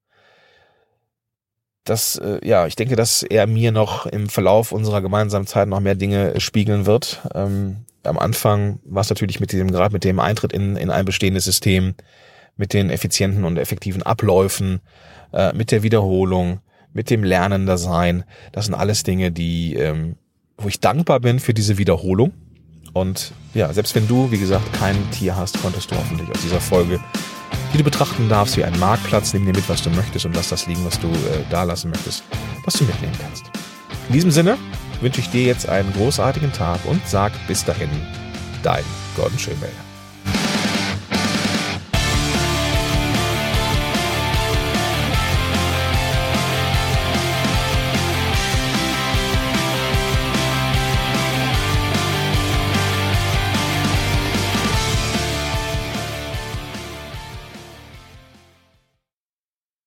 das, 1.84 2.16
äh, 2.16 2.40
ja, 2.46 2.66
ich 2.66 2.76
denke, 2.76 2.96
dass 2.96 3.22
er 3.22 3.46
mir 3.46 3.70
noch 3.70 4.06
im 4.06 4.28
Verlauf 4.28 4.72
unserer 4.72 5.02
gemeinsamen 5.02 5.46
Zeit 5.46 5.68
noch 5.68 5.80
mehr 5.80 5.94
Dinge 5.94 6.40
spiegeln 6.40 6.86
wird. 6.86 7.20
Ähm, 7.34 7.84
am 8.04 8.18
Anfang 8.18 8.80
war 8.84 9.02
es 9.02 9.10
natürlich 9.10 9.40
mit 9.40 9.52
dem, 9.52 9.70
gerade 9.70 9.92
mit 9.92 10.04
dem 10.04 10.20
Eintritt 10.20 10.52
in, 10.52 10.76
in 10.76 10.90
ein 10.90 11.04
bestehendes 11.04 11.44
System, 11.44 11.94
mit 12.56 12.72
den 12.72 12.90
effizienten 12.90 13.44
und 13.44 13.58
effektiven 13.58 14.02
Abläufen, 14.02 14.80
äh, 15.32 15.52
mit 15.52 15.70
der 15.70 15.82
Wiederholung, 15.82 16.60
mit 16.92 17.10
dem 17.10 17.24
Lernender 17.24 17.76
sein. 17.78 18.24
Das 18.52 18.66
sind 18.66 18.74
alles 18.74 19.02
Dinge, 19.02 19.32
die, 19.32 19.74
ähm, 19.74 20.16
wo 20.56 20.68
ich 20.68 20.80
dankbar 20.80 21.20
bin 21.20 21.40
für 21.40 21.54
diese 21.54 21.78
Wiederholung. 21.78 22.32
Und 22.92 23.32
ja, 23.54 23.72
selbst 23.72 23.94
wenn 23.96 24.06
du, 24.06 24.30
wie 24.30 24.38
gesagt, 24.38 24.72
kein 24.74 24.96
Tier 25.10 25.36
hast, 25.36 25.60
konntest 25.60 25.90
du 25.90 25.96
hoffentlich 25.96 26.30
aus 26.30 26.40
dieser 26.42 26.60
Folge, 26.60 27.00
die 27.72 27.78
du 27.78 27.84
betrachten 27.84 28.28
darfst 28.28 28.56
wie 28.56 28.62
einen 28.62 28.78
Marktplatz, 28.78 29.34
nimm 29.34 29.44
dir 29.44 29.52
mit, 29.52 29.68
was 29.68 29.82
du 29.82 29.90
möchtest 29.90 30.26
und 30.26 30.36
lass 30.36 30.48
das 30.48 30.68
liegen, 30.68 30.84
was 30.84 31.00
du 31.00 31.08
äh, 31.08 31.42
da 31.50 31.64
lassen 31.64 31.90
möchtest, 31.90 32.22
was 32.64 32.74
du 32.74 32.84
mitnehmen 32.84 33.14
kannst. 33.20 33.46
In 34.08 34.12
diesem 34.12 34.30
Sinne, 34.30 34.56
wünsche 35.00 35.20
ich 35.20 35.30
dir 35.30 35.42
jetzt 35.42 35.68
einen 35.68 35.92
großartigen 35.92 36.52
Tag 36.52 36.80
und 36.84 37.06
sag 37.06 37.32
bis 37.46 37.64
dahin, 37.64 37.90
dein 38.62 38.84
Gordon 39.16 39.38
Schönwälder. 39.38 39.93